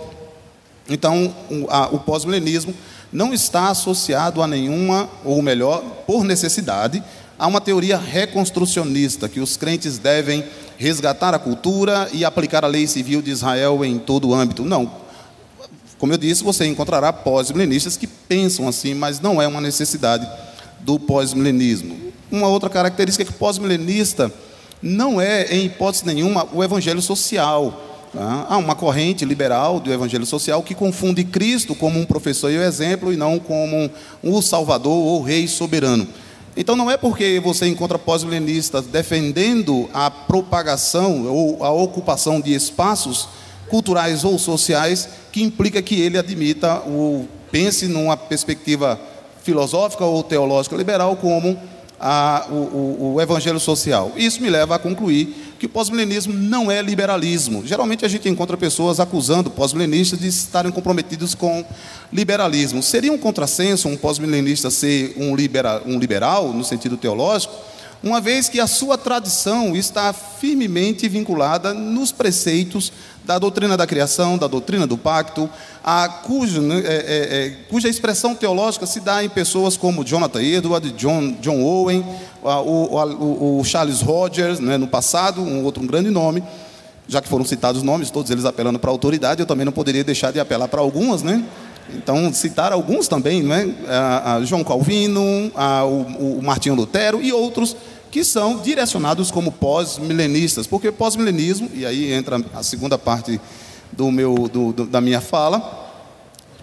Então, 0.89 1.35
o 1.93 1.99
pós-milenismo 1.99 2.75
não 3.13 3.35
está 3.35 3.69
associado 3.69 4.43
a 4.43 4.47
nenhuma, 4.47 5.09
ou 5.25 5.43
melhor, 5.43 5.83
por 6.07 6.25
necessidade, 6.25 7.03
a 7.39 7.47
uma 7.47 7.61
teoria 7.61 7.99
reconstrucionista, 7.99 9.29
que 9.29 9.41
os 9.41 9.57
crentes 9.57 9.99
devem 9.99 10.45
resgatar 10.79 11.35
a 11.35 11.39
cultura 11.39 12.09
e 12.13 12.25
aplicar 12.25 12.65
a 12.65 12.69
lei 12.69 12.87
civil 12.87 13.21
de 13.21 13.31
Israel 13.31 13.85
em 13.85 13.99
todo 13.99 14.29
o 14.29 14.35
âmbito. 14.35 14.65
Não. 14.65 14.91
Como 15.99 16.13
eu 16.13 16.19
disse, 16.19 16.43
você 16.43 16.67
encontrará 16.67 17.13
pós-milenistas 17.13 17.97
que 17.97 18.07
pensam 18.07 18.67
assim, 18.67 18.95
mas 18.95 19.21
não 19.21 19.41
é 19.41 19.47
uma 19.47 19.61
necessidade 19.61 20.29
do 20.81 20.99
pós-milenismo. 20.99 21.97
Uma 22.31 22.49
outra 22.49 22.69
característica 22.71 23.23
é 23.23 23.27
que 23.27 23.33
o 23.33 23.39
pós-milenista 23.39 24.33
não 24.83 25.21
é, 25.21 25.45
em 25.55 25.67
hipótese 25.67 26.05
nenhuma, 26.05 26.49
o 26.53 26.65
evangelho 26.65 27.01
social. 27.01 27.92
Há 28.15 28.59
uma 28.59 28.75
corrente 28.75 29.25
liberal 29.25 29.81
do 29.81 29.91
evangelho 29.91 30.27
social 30.27 30.63
que 30.63 30.75
confunde 30.75 31.25
Cristo 31.25 31.75
como 31.75 31.99
um 31.99 32.05
professor 32.05 32.51
e 32.51 32.59
o 32.59 32.63
exemplo 32.63 33.11
e 33.11 33.17
não 33.17 33.39
como 33.39 33.91
um 34.23 34.43
salvador 34.43 34.93
ou 34.93 35.23
rei 35.23 35.49
soberano. 35.49 36.07
Então 36.55 36.77
não 36.77 36.91
é 36.91 36.99
porque 36.99 37.41
você 37.43 37.67
encontra 37.67 37.99
pós-milenistas 37.99 38.85
defendendo 38.85 39.89
a 39.95 40.11
propagação 40.11 41.27
ou 41.27 41.65
a 41.65 41.71
ocupação 41.71 42.39
de 42.39 42.55
espaços 42.55 43.27
culturais 43.71 44.23
ou 44.25 44.39
sociais 44.39 45.09
que 45.33 45.43
implica 45.43 45.81
que 45.81 45.99
ele 45.99 46.19
admita 46.19 46.81
o 46.81 47.27
pense 47.51 47.87
numa 47.87 48.17
perspectiva 48.17 49.01
filosófica 49.43 50.05
ou 50.05 50.23
teológica 50.23 50.77
liberal 50.77 51.17
como 51.17 51.59
a, 51.99 52.47
o, 52.51 52.55
o, 52.55 53.15
o 53.15 53.21
evangelho 53.21 53.59
social. 53.59 54.13
Isso 54.17 54.43
me 54.43 54.51
leva 54.51 54.75
a 54.75 54.79
concluir 54.79 55.52
que 55.63 55.67
o 55.67 55.69
pós-milenismo 55.69 56.35
não 56.35 56.73
é 56.73 56.83
liberalismo. 56.83 57.65
Geralmente 57.65 58.05
a 58.05 58.09
gente 58.09 58.29
encontra 58.29 58.57
pessoas 58.57 58.99
acusando 58.99 59.49
pós-milenistas 59.49 60.19
de 60.19 60.27
estarem 60.27 60.73
comprometidos 60.73 61.37
com 61.37 61.65
liberalismo. 62.13 62.83
Seria 62.83 63.13
um 63.13 63.17
contrassenso 63.17 63.89
um 63.89 63.97
pós-milenista 63.97 64.73
ser 64.73 65.15
um, 65.17 65.37
libera, 65.37 65.81
um 65.87 66.01
liberal, 66.01 66.53
no 66.53 66.65
sentido 66.65 66.97
teológico, 66.97 67.55
uma 68.03 68.21
vez 68.21 68.49
que 68.49 68.59
a 68.59 68.67
sua 68.67 68.99
tradição 68.99 69.77
está 69.77 70.13
firmemente 70.13 71.09
vinculada 71.09 71.73
nos 71.73 72.11
preceitos 72.11 72.93
da 73.25 73.39
doutrina 73.39 73.77
da 73.77 73.87
criação, 73.87 74.37
da 74.37 74.49
doutrina 74.49 74.87
do 74.87 74.99
pacto, 74.99 75.49
a 75.85 76.09
cuja, 76.09 76.61
né, 76.61 76.79
é, 76.79 76.81
é, 76.81 77.47
é, 77.47 77.51
cuja 77.71 77.89
expressão 77.89 78.35
teológica 78.35 78.85
se 78.87 78.99
dá 78.99 79.23
em 79.23 79.29
pessoas 79.29 79.77
como 79.77 80.05
Jonathan 80.05 80.43
Edward, 80.43 80.91
John, 80.93 81.37
John 81.41 81.63
Owen, 81.63 82.05
a, 82.45 82.61
o, 82.61 82.97
o, 82.97 83.61
o, 83.61 83.65
Charles 83.65 84.01
Rogers, 84.01 84.59
né, 84.59 84.77
no 84.77 84.89
passado, 84.89 85.41
um 85.41 85.63
outro 85.65 85.83
um 85.83 85.87
grande 85.87 86.11
nome, 86.11 86.43
já 87.07 87.21
que 87.21 87.29
foram 87.29 87.45
citados 87.45 87.83
nomes, 87.83 88.11
todos 88.11 88.31
eles 88.31 88.45
apelando 88.45 88.79
para 88.79 88.91
a 88.91 88.93
autoridade, 88.93 89.41
eu 89.41 89.47
também 89.47 89.65
não 89.65 89.73
poderia 89.73 90.03
deixar 90.03 90.33
de 90.33 90.41
apelar 90.41 90.67
para 90.67 90.81
algumas, 90.81 91.23
né? 91.23 91.45
Então, 91.95 92.33
citar 92.33 92.73
alguns 92.73 93.09
também, 93.09 93.43
né? 93.43 93.75
A, 93.89 94.35
a 94.35 94.45
João 94.45 94.65
Calvino, 94.65 95.51
a, 95.55 95.85
o, 95.85 96.39
o 96.39 96.43
Martinho 96.43 96.75
Lutero 96.75 97.23
e 97.23 97.33
outros 97.33 97.77
que 98.13 98.23
são 98.23 98.59
direcionados 98.59 99.31
como 99.31 99.51
pós-milenistas, 99.51 100.67
porque 100.67 100.93
pós-milenismo, 100.93 101.71
e 101.73 101.87
aí 101.87 102.13
entra 102.13 102.39
a 102.55 102.63
segunda 102.63 102.99
parte 102.99 103.41
do 103.91 104.11
meu, 104.13 104.35
do, 104.35 104.71
do, 104.71 104.87
da 104.87 105.01
minha 105.01 105.21
fala, 105.23 105.91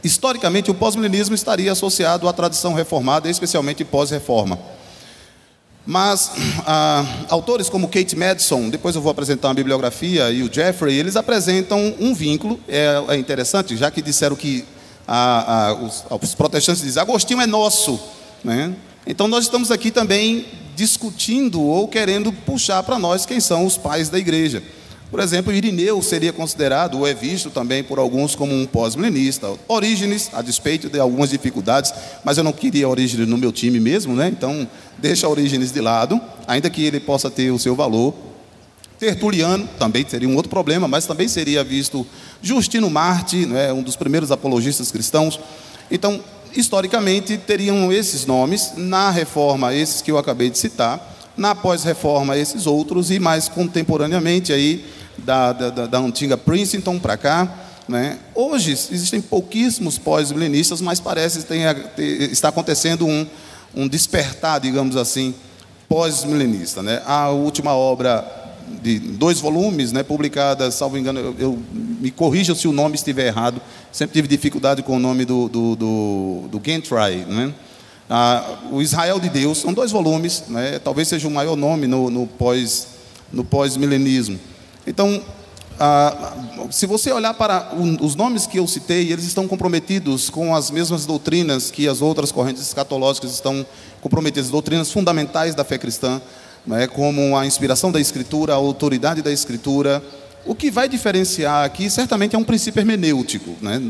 historicamente 0.04 0.70
o 0.70 0.76
pós-milenismo 0.76 1.34
estaria 1.34 1.72
associado 1.72 2.30
à 2.30 2.34
tradição 2.34 2.76
reformada, 2.76 3.28
especialmente 3.28 3.84
pós-reforma. 3.84 4.60
Mas 5.88 6.32
ah, 6.68 7.04
autores 7.30 7.68
como 7.68 7.88
Kate 7.88 8.16
Madison, 8.16 8.70
depois 8.70 8.96
eu 8.96 9.02
vou 9.02 9.12
apresentar 9.12 9.48
uma 9.48 9.56
bibliografia, 9.56 10.30
e 10.30 10.44
o 10.44 10.54
Jeffrey, 10.54 11.00
eles 11.00 11.16
apresentam 11.16 11.96
um 12.00 12.14
vínculo, 12.14 12.60
é, 12.68 13.04
é 13.08 13.16
interessante, 13.16 13.76
já 13.76 13.90
que 13.90 14.04
disseram 14.04 14.36
que 14.36 14.64
ah, 15.12 15.70
ah, 15.70 15.74
os, 15.74 16.06
os, 16.22 16.36
protestantes 16.36 16.84
dizem, 16.84 17.02
Agostinho 17.02 17.42
é 17.42 17.48
nosso. 17.48 18.00
Né? 18.44 18.76
Então 19.08 19.28
nós 19.28 19.46
estamos 19.46 19.72
aqui 19.72 19.90
também 19.90 20.46
discutindo 20.76 21.60
ou 21.60 21.88
querendo 21.88 22.32
puxar 22.32 22.84
para 22.84 23.00
nós 23.00 23.26
quem 23.26 23.40
são 23.40 23.66
os 23.66 23.76
pais 23.76 24.10
da 24.10 24.20
igreja. 24.20 24.62
Por 25.10 25.20
exemplo, 25.20 25.52
Irineu 25.52 26.00
seria 26.04 26.32
considerado, 26.32 27.00
ou 27.00 27.08
é 27.08 27.16
visto 27.16 27.50
também 27.50 27.84
por 27.84 27.98
alguns 27.98 28.36
como 28.36 28.54
um 28.54 28.68
pós-milenista. 28.68 29.52
Orígenes, 29.68 30.30
a 30.32 30.44
despeito 30.44 30.88
de 30.88 31.00
algumas 31.00 31.32
dificuldades, 31.32 31.92
mas 32.24 32.38
eu 32.38 32.44
não 32.44 32.54
queria 32.54 32.88
Orígenes 32.88 33.28
no 33.28 33.36
meu 33.36 33.52
time 33.52 33.80
mesmo, 33.80 34.16
né? 34.16 34.28
então 34.28 34.68
deixa 35.00 35.28
Orígenes 35.28 35.72
de 35.72 35.82
lado, 35.82 36.22
ainda 36.48 36.70
que 36.70 36.84
ele 36.84 37.00
possa 37.00 37.32
ter 37.32 37.50
o 37.50 37.58
seu 37.58 37.76
valor. 37.76 38.14
Tertuliano 39.00 39.68
também 39.80 40.06
seria 40.08 40.28
um 40.28 40.36
outro 40.36 40.50
problema, 40.50 40.86
mas 40.86 41.06
também 41.06 41.30
seria 41.30 41.64
visto 41.64 42.06
Justino 42.42 42.90
Marte, 42.90 43.46
né? 43.46 43.72
um 43.72 43.82
dos 43.82 43.96
primeiros 43.96 44.30
apologistas 44.30 44.92
cristãos. 44.92 45.40
Então, 45.90 46.22
historicamente, 46.54 47.38
teriam 47.38 47.94
esses 47.94 48.26
nomes, 48.26 48.74
na 48.76 49.10
reforma, 49.10 49.74
esses 49.74 50.02
que 50.02 50.12
eu 50.12 50.18
acabei 50.18 50.50
de 50.50 50.58
citar, 50.58 51.16
na 51.38 51.56
pós-reforma, 51.56 52.38
esses 52.38 52.68
outros, 52.68 53.10
e 53.10 53.20
mais 53.20 53.48
contemporaneamente, 53.48 54.52
aí, 54.52 54.86
da, 55.18 55.54
da, 55.54 55.86
da 55.86 55.98
antiga 55.98 56.38
Princeton 56.38 57.00
para 57.00 57.16
cá. 57.16 57.48
Né? 57.88 58.20
Hoje, 58.36 58.72
existem 58.72 59.22
pouquíssimos 59.22 59.98
pós-milenistas, 59.98 60.82
mas 60.82 61.00
parece 61.00 61.46
que 61.46 61.54
está 62.32 62.50
acontecendo 62.50 63.08
um, 63.08 63.26
um 63.74 63.88
despertar, 63.88 64.60
digamos 64.60 64.98
assim, 64.98 65.34
pós-milenista. 65.88 66.84
Né? 66.84 67.02
A 67.06 67.30
última 67.30 67.74
obra 67.74 68.39
de 68.82 69.00
dois 69.00 69.40
volumes, 69.40 69.92
né, 69.92 70.04
publicada, 70.04 70.72
salvo 70.72 70.98
engano, 70.98 71.20
eu, 71.20 71.36
eu, 71.40 71.60
me 71.74 72.12
corrija 72.12 72.56
se 72.56 72.68
o 72.68 72.72
nome 72.72 72.96
estiver 72.96 73.28
errado, 73.28 73.62
sempre 73.92 74.14
tive 74.14 74.28
dificuldade 74.28 74.82
com 74.84 74.96
o 74.96 75.00
nome 75.00 75.26
do, 75.26 75.50
do, 75.50 75.76
do, 75.76 76.44
do 76.52 76.62
Gentry, 76.64 77.26
né? 77.28 77.54
Ah, 78.10 78.58
o 78.72 78.82
Israel 78.82 79.20
de 79.20 79.30
Deus, 79.30 79.60
são 79.60 79.72
dois 79.72 79.92
volumes, 79.92 80.46
né? 80.48 80.80
talvez 80.80 81.08
seja 81.08 81.28
o 81.28 81.32
maior 81.32 81.56
nome 81.56 81.86
no, 81.86 82.10
no 82.10 82.26
pós 82.26 82.88
no 83.32 83.44
pós-milenismo. 83.44 84.40
Então, 84.88 85.22
ah, 85.80 86.34
se 86.72 86.86
você 86.86 87.12
olhar 87.12 87.34
para 87.36 87.74
os 88.02 88.16
nomes 88.16 88.46
que 88.46 88.58
eu 88.58 88.68
citei, 88.68 89.12
eles 89.12 89.26
estão 89.26 89.48
comprometidos 89.48 90.30
com 90.30 90.56
as 90.56 90.70
mesmas 90.72 91.06
doutrinas 91.06 91.72
que 91.72 91.88
as 91.88 92.02
outras 92.02 92.32
correntes 92.32 92.64
escatológicas 92.64 93.32
estão 93.32 93.66
comprometidas, 94.02 94.50
doutrinas 94.50 94.92
fundamentais 94.92 95.56
da 95.56 95.64
fé 95.64 95.78
cristã, 95.78 96.22
né, 96.66 96.88
como 96.88 97.38
a 97.38 97.46
inspiração 97.46 97.92
da 97.92 98.00
Escritura, 98.00 98.54
a 98.54 98.56
autoridade 98.56 99.22
da 99.22 99.32
Escritura. 99.32 100.04
O 100.46 100.56
que 100.56 100.72
vai 100.72 100.88
diferenciar 100.88 101.66
aqui 101.66 101.90
certamente 101.90 102.36
é 102.36 102.40
um 102.40 102.44
princípio 102.44 102.80
hermenêutico. 102.80 103.56
Né? 103.62 103.82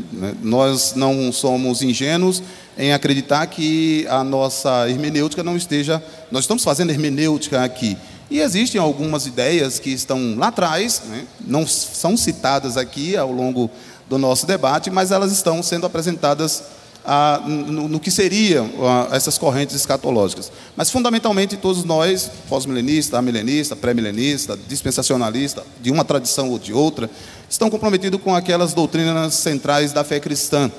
Nós 0.42 0.94
não 0.94 1.32
somos 1.32 1.82
ingênuos 1.82 2.42
em 2.76 2.92
acreditar 2.92 3.46
que 3.46 4.06
a 4.08 4.24
nossa 4.24 4.88
hermenêutica 4.88 5.42
não 5.42 5.56
esteja. 5.56 6.02
Nós 6.30 6.44
estamos 6.44 6.64
fazendo 6.64 6.90
hermenêutica 6.90 7.62
aqui. 7.62 7.96
E 8.30 8.40
existem 8.40 8.80
algumas 8.80 9.26
ideias 9.26 9.78
que 9.78 9.90
estão 9.90 10.36
lá 10.36 10.48
atrás, 10.48 11.02
né? 11.08 11.24
não 11.40 11.66
são 11.66 12.16
citadas 12.16 12.76
aqui 12.76 13.16
ao 13.16 13.32
longo 13.32 13.70
do 14.08 14.18
nosso 14.18 14.46
debate, 14.46 14.90
mas 14.90 15.10
elas 15.10 15.32
estão 15.32 15.62
sendo 15.62 15.86
apresentadas 15.86 16.62
ah, 17.04 17.42
no, 17.46 17.88
no, 17.88 18.00
que 18.00 18.10
seriam 18.10 18.70
essas 19.12 19.38
correntes 19.38 19.74
escatológicas. 19.74 20.52
Mas, 20.76 20.90
fundamentalmente, 20.90 21.56
todos 21.56 21.84
nós, 21.84 22.30
pós-milenista, 22.48 23.18
amilenista, 23.18 23.74
pré-milenista, 23.74 24.58
dispensacionalista, 24.68 25.64
de 25.80 25.90
uma 25.90 26.04
tradição 26.04 26.50
ou 26.50 26.58
de 26.58 26.72
outra, 26.72 27.10
estão 27.48 27.70
comprometidos 27.70 28.20
com 28.20 28.34
aquelas 28.34 28.74
doutrinas 28.74 29.34
centrais 29.34 29.92
da 29.92 30.04
fé 30.04 30.20
cristã. 30.20 30.70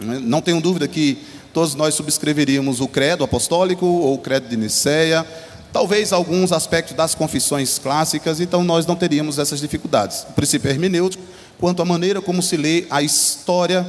Né? 0.00 0.20
Não 0.22 0.40
tenho 0.40 0.60
dúvida 0.60 0.88
que 0.88 1.18
todos 1.52 1.74
nós 1.74 1.94
subscreveríamos 1.94 2.80
o 2.80 2.88
credo 2.88 3.22
apostólico 3.22 3.84
ou 3.84 4.14
o 4.14 4.18
credo 4.18 4.48
de 4.48 4.56
Nicéia, 4.56 5.26
talvez 5.72 6.12
alguns 6.12 6.50
aspectos 6.52 6.96
das 6.96 7.14
confissões 7.14 7.78
clássicas, 7.78 8.40
então 8.40 8.64
nós 8.64 8.86
não 8.86 8.96
teríamos 8.96 9.38
essas 9.38 9.60
dificuldades. 9.60 10.26
O 10.30 10.32
princípio 10.32 10.70
hermenêutico, 10.70 11.22
quanto 11.58 11.82
à 11.82 11.84
maneira 11.84 12.20
como 12.20 12.42
se 12.42 12.56
lê 12.56 12.86
a 12.90 13.02
história 13.02 13.86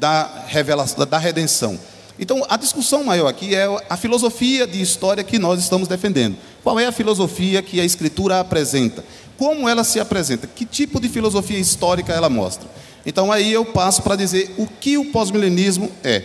da, 0.00 0.44
revelação, 0.48 1.06
da 1.06 1.18
redenção. 1.18 1.78
Então, 2.18 2.44
a 2.48 2.56
discussão 2.56 3.04
maior 3.04 3.28
aqui 3.28 3.54
é 3.54 3.66
a 3.88 3.96
filosofia 3.96 4.66
de 4.66 4.80
história 4.80 5.22
que 5.22 5.38
nós 5.38 5.60
estamos 5.60 5.86
defendendo. 5.86 6.36
Qual 6.64 6.78
é 6.80 6.86
a 6.86 6.92
filosofia 6.92 7.62
que 7.62 7.80
a 7.80 7.84
Escritura 7.84 8.40
apresenta? 8.40 9.04
Como 9.38 9.68
ela 9.68 9.84
se 9.84 10.00
apresenta? 10.00 10.46
Que 10.46 10.64
tipo 10.64 11.00
de 11.00 11.08
filosofia 11.08 11.58
histórica 11.58 12.12
ela 12.12 12.28
mostra? 12.28 12.68
Então, 13.06 13.30
aí 13.30 13.52
eu 13.52 13.64
passo 13.64 14.02
para 14.02 14.16
dizer 14.16 14.54
o 14.58 14.66
que 14.66 14.98
o 14.98 15.06
pós-milenismo 15.06 15.90
é. 16.02 16.22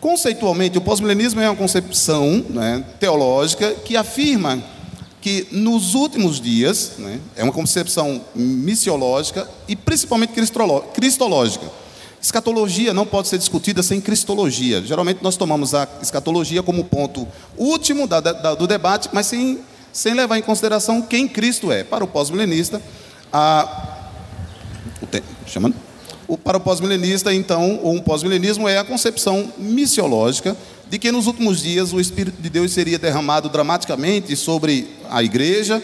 Conceitualmente, 0.00 0.78
o 0.78 0.80
pós-milenismo 0.80 1.40
é 1.40 1.48
uma 1.48 1.56
concepção 1.56 2.44
né, 2.50 2.84
teológica 2.98 3.74
que 3.84 3.96
afirma 3.96 4.62
que 5.20 5.46
nos 5.50 5.94
últimos 5.94 6.40
dias, 6.40 6.92
né, 6.98 7.20
é 7.36 7.42
uma 7.42 7.52
concepção 7.52 8.20
missiológica 8.34 9.48
e 9.66 9.74
principalmente 9.74 10.32
cristológica. 10.32 11.85
Escatologia 12.20 12.92
não 12.92 13.06
pode 13.06 13.28
ser 13.28 13.38
discutida 13.38 13.82
sem 13.82 14.00
cristologia. 14.00 14.82
Geralmente 14.82 15.22
nós 15.22 15.36
tomamos 15.36 15.74
a 15.74 15.86
escatologia 16.02 16.62
como 16.62 16.84
ponto 16.84 17.26
último 17.56 18.06
da, 18.06 18.20
da, 18.20 18.54
do 18.54 18.66
debate, 18.66 19.08
mas 19.12 19.26
sem, 19.26 19.60
sem 19.92 20.14
levar 20.14 20.38
em 20.38 20.42
consideração 20.42 21.02
quem 21.02 21.28
Cristo 21.28 21.70
é. 21.70 21.84
Para 21.84 22.04
o 22.04 22.08
pós-milenista, 22.08 22.80
a. 23.32 23.94
Chamando? 25.46 25.76
O, 26.26 26.36
para 26.36 26.58
o 26.58 26.60
pós-milenista, 26.60 27.32
então, 27.32 27.78
ou 27.82 27.94
um 27.94 28.00
pós-milenismo 28.00 28.68
é 28.68 28.78
a 28.78 28.84
concepção 28.84 29.52
missiológica 29.56 30.56
de 30.88 30.98
que 30.98 31.12
nos 31.12 31.26
últimos 31.26 31.62
dias 31.62 31.92
o 31.92 32.00
Espírito 32.00 32.40
de 32.40 32.48
Deus 32.48 32.72
seria 32.72 32.98
derramado 32.98 33.48
dramaticamente 33.48 34.34
sobre 34.36 34.88
a 35.10 35.22
igreja, 35.22 35.82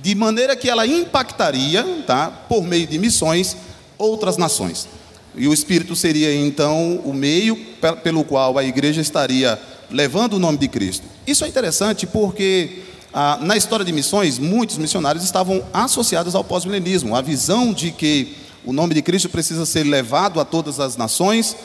de 0.00 0.14
maneira 0.14 0.56
que 0.56 0.68
ela 0.68 0.86
impactaria, 0.86 1.84
tá, 2.06 2.28
por 2.48 2.62
meio 2.62 2.86
de 2.86 2.98
missões, 2.98 3.56
outras 3.96 4.36
nações. 4.36 4.88
E 5.34 5.48
o 5.48 5.52
Espírito 5.52 5.96
seria 5.96 6.34
então 6.34 6.96
o 7.04 7.12
meio 7.14 7.56
pelo 8.02 8.24
qual 8.24 8.58
a 8.58 8.64
igreja 8.64 9.00
estaria 9.00 9.58
levando 9.90 10.34
o 10.34 10.38
nome 10.38 10.58
de 10.58 10.68
Cristo. 10.68 11.06
Isso 11.26 11.44
é 11.44 11.48
interessante 11.48 12.06
porque 12.06 12.82
ah, 13.12 13.38
na 13.40 13.56
história 13.56 13.84
de 13.84 13.92
missões, 13.92 14.38
muitos 14.38 14.78
missionários 14.78 15.24
estavam 15.24 15.62
associados 15.72 16.34
ao 16.34 16.42
pós-milenismo, 16.42 17.14
a 17.14 17.20
visão 17.20 17.72
de 17.72 17.90
que 17.90 18.36
o 18.64 18.72
nome 18.72 18.94
de 18.94 19.02
Cristo 19.02 19.28
precisa 19.28 19.66
ser 19.66 19.84
levado 19.84 20.40
a 20.40 20.44
todas 20.44 20.80
as 20.80 20.96
nações, 20.96 21.56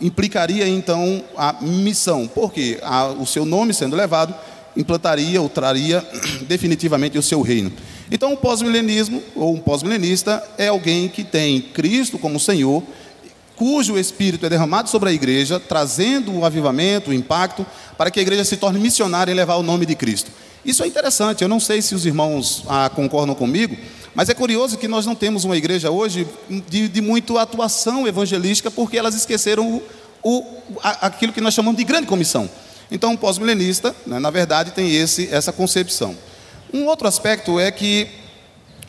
implicaria 0.00 0.68
então 0.68 1.24
a 1.36 1.56
missão, 1.62 2.28
porque 2.28 2.78
o 3.18 3.24
seu 3.24 3.46
nome 3.46 3.72
sendo 3.72 3.96
levado 3.96 4.34
implantaria 4.76 5.40
ou 5.40 5.48
traria 5.48 6.06
definitivamente 6.46 7.16
o 7.16 7.22
seu 7.22 7.40
reino. 7.40 7.72
Então, 8.10 8.32
o 8.32 8.36
pós-milenismo, 8.36 9.22
ou 9.34 9.54
um 9.54 9.60
pós-milenista, 9.60 10.42
é 10.56 10.68
alguém 10.68 11.08
que 11.08 11.24
tem 11.24 11.60
Cristo 11.60 12.18
como 12.18 12.38
Senhor, 12.38 12.82
cujo 13.56 13.98
Espírito 13.98 14.46
é 14.46 14.48
derramado 14.48 14.88
sobre 14.88 15.08
a 15.08 15.12
igreja, 15.12 15.58
trazendo 15.58 16.32
o 16.32 16.44
avivamento, 16.44 17.10
o 17.10 17.14
impacto, 17.14 17.66
para 17.96 18.10
que 18.10 18.20
a 18.20 18.22
igreja 18.22 18.44
se 18.44 18.56
torne 18.56 18.78
missionária 18.78 19.32
em 19.32 19.34
levar 19.34 19.56
o 19.56 19.62
nome 19.62 19.86
de 19.86 19.94
Cristo. 19.94 20.30
Isso 20.64 20.82
é 20.82 20.86
interessante, 20.86 21.42
eu 21.42 21.48
não 21.48 21.60
sei 21.60 21.80
se 21.80 21.94
os 21.94 22.04
irmãos 22.04 22.64
ah, 22.68 22.90
concordam 22.90 23.34
comigo, 23.34 23.76
mas 24.14 24.28
é 24.28 24.34
curioso 24.34 24.76
que 24.76 24.88
nós 24.88 25.06
não 25.06 25.14
temos 25.14 25.44
uma 25.44 25.56
igreja 25.56 25.90
hoje 25.90 26.26
de, 26.68 26.88
de 26.88 27.00
muito 27.00 27.38
atuação 27.38 28.06
evangelística, 28.06 28.70
porque 28.70 28.98
elas 28.98 29.14
esqueceram 29.14 29.68
o, 29.68 29.82
o, 30.22 30.44
aquilo 30.82 31.32
que 31.32 31.40
nós 31.40 31.54
chamamos 31.54 31.78
de 31.78 31.84
grande 31.84 32.06
comissão. 32.06 32.48
Então, 32.90 33.14
o 33.14 33.18
pós-milenista, 33.18 33.94
né, 34.06 34.18
na 34.18 34.30
verdade, 34.30 34.70
tem 34.70 34.94
esse, 34.94 35.28
essa 35.30 35.52
concepção. 35.52 36.16
Um 36.72 36.86
outro 36.86 37.06
aspecto 37.06 37.58
é 37.58 37.70
que 37.70 38.08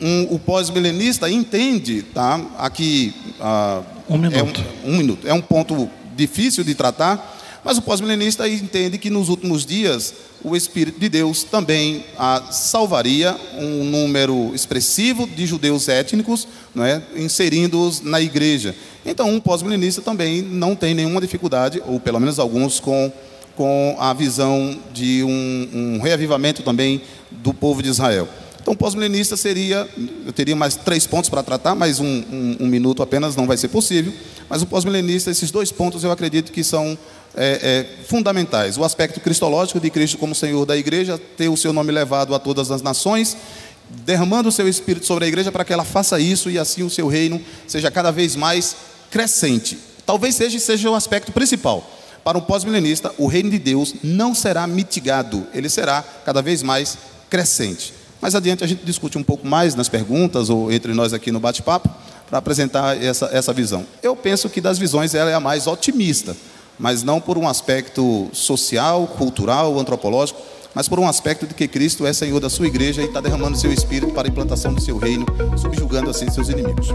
um, 0.00 0.34
o 0.34 0.38
pós-milenista 0.38 1.30
entende, 1.30 2.02
tá, 2.02 2.40
aqui 2.58 3.14
ah, 3.40 3.82
um, 4.08 4.18
minuto. 4.18 4.36
É 4.36 4.42
um, 4.42 4.92
um 4.92 4.96
minuto, 4.96 5.28
é 5.28 5.34
um 5.34 5.40
ponto 5.40 5.88
difícil 6.16 6.64
de 6.64 6.74
tratar, 6.74 7.36
mas 7.64 7.78
o 7.78 7.82
pós-milenista 7.82 8.48
entende 8.48 8.98
que 8.98 9.10
nos 9.10 9.28
últimos 9.28 9.66
dias 9.66 10.14
o 10.42 10.54
Espírito 10.54 11.00
de 11.00 11.08
Deus 11.08 11.42
também 11.42 12.04
ah, 12.16 12.42
salvaria 12.50 13.36
um 13.58 13.84
número 13.84 14.54
expressivo 14.54 15.26
de 15.26 15.46
judeus 15.46 15.88
étnicos, 15.88 16.46
não 16.74 16.84
é, 16.84 17.02
inserindo-os 17.16 18.00
na 18.00 18.20
igreja. 18.20 18.74
Então, 19.04 19.28
um 19.30 19.40
pós-milenista 19.40 20.00
também 20.00 20.42
não 20.42 20.76
tem 20.76 20.94
nenhuma 20.94 21.20
dificuldade, 21.20 21.82
ou 21.86 21.98
pelo 21.98 22.20
menos 22.20 22.38
alguns, 22.38 22.78
com, 22.78 23.12
com 23.56 23.96
a 23.98 24.12
visão 24.12 24.78
de 24.92 25.24
um, 25.24 25.68
um 25.72 26.00
reavivamento 26.00 26.62
também 26.62 27.02
do 27.30 27.52
povo 27.52 27.82
de 27.82 27.88
Israel. 27.88 28.28
Então, 28.60 28.76
pós-milenista 28.76 29.34
seria, 29.36 29.88
eu 30.26 30.32
teria 30.32 30.54
mais 30.54 30.76
três 30.76 31.06
pontos 31.06 31.30
para 31.30 31.42
tratar, 31.42 31.74
mas 31.74 32.00
um, 32.00 32.04
um, 32.04 32.56
um, 32.60 32.66
minuto 32.66 33.02
apenas 33.02 33.34
não 33.34 33.46
vai 33.46 33.56
ser 33.56 33.68
possível. 33.68 34.12
Mas 34.46 34.60
o 34.60 34.66
pós-milenista, 34.66 35.30
esses 35.30 35.50
dois 35.50 35.72
pontos 35.72 36.04
eu 36.04 36.12
acredito 36.12 36.52
que 36.52 36.62
são 36.62 36.98
é, 37.34 37.86
é, 38.00 38.04
fundamentais. 38.04 38.76
O 38.76 38.84
aspecto 38.84 39.20
cristológico 39.20 39.80
de 39.80 39.88
Cristo 39.88 40.18
como 40.18 40.34
Senhor 40.34 40.66
da 40.66 40.76
igreja, 40.76 41.18
ter 41.36 41.48
o 41.48 41.56
seu 41.56 41.72
nome 41.72 41.92
levado 41.92 42.34
a 42.34 42.38
todas 42.38 42.70
as 42.70 42.82
nações, 42.82 43.38
derramando 44.04 44.50
o 44.50 44.52
seu 44.52 44.68
Espírito 44.68 45.06
sobre 45.06 45.24
a 45.24 45.28
igreja 45.28 45.50
para 45.50 45.64
que 45.64 45.72
ela 45.72 45.84
faça 45.84 46.20
isso 46.20 46.50
e 46.50 46.58
assim 46.58 46.82
o 46.82 46.90
seu 46.90 47.08
reino 47.08 47.40
seja 47.66 47.90
cada 47.90 48.10
vez 48.10 48.36
mais 48.36 48.76
crescente. 49.10 49.78
Talvez 50.04 50.34
seja, 50.34 50.58
seja 50.58 50.90
o 50.90 50.94
aspecto 50.94 51.32
principal. 51.32 51.88
Para 52.22 52.36
um 52.36 52.42
pós-milenista, 52.42 53.14
o 53.16 53.26
reino 53.26 53.48
de 53.48 53.58
Deus 53.58 53.94
não 54.02 54.34
será 54.34 54.66
mitigado, 54.66 55.46
ele 55.54 55.70
será 55.70 56.02
cada 56.24 56.42
vez 56.42 56.62
mais 56.62 56.98
crescente. 57.28 57.94
Mais 58.20 58.34
adiante 58.34 58.64
a 58.64 58.66
gente 58.66 58.84
discute 58.84 59.16
um 59.16 59.22
pouco 59.22 59.46
mais 59.46 59.74
nas 59.74 59.88
perguntas 59.88 60.50
ou 60.50 60.72
entre 60.72 60.92
nós 60.92 61.12
aqui 61.12 61.30
no 61.30 61.38
bate-papo 61.38 61.88
para 62.28 62.38
apresentar 62.38 63.02
essa, 63.02 63.26
essa 63.32 63.52
visão. 63.52 63.86
Eu 64.02 64.16
penso 64.16 64.48
que 64.50 64.60
das 64.60 64.78
visões 64.78 65.14
ela 65.14 65.30
é 65.30 65.34
a 65.34 65.40
mais 65.40 65.66
otimista 65.66 66.36
mas 66.78 67.02
não 67.02 67.20
por 67.20 67.36
um 67.36 67.48
aspecto 67.48 68.28
social, 68.32 69.06
cultural, 69.06 69.78
antropológico, 69.78 70.40
mas 70.74 70.88
por 70.88 70.98
um 71.00 71.08
aspecto 71.08 71.46
de 71.46 71.54
que 71.54 71.66
Cristo 71.66 72.06
é 72.06 72.12
Senhor 72.12 72.38
da 72.38 72.48
sua 72.48 72.66
igreja 72.66 73.02
e 73.02 73.06
está 73.06 73.20
derramando 73.20 73.58
seu 73.58 73.72
espírito 73.72 74.12
para 74.12 74.28
a 74.28 74.30
implantação 74.30 74.72
do 74.72 74.80
seu 74.80 74.96
reino, 74.96 75.26
subjugando 75.56 76.10
assim 76.10 76.30
seus 76.30 76.48
inimigos. 76.48 76.88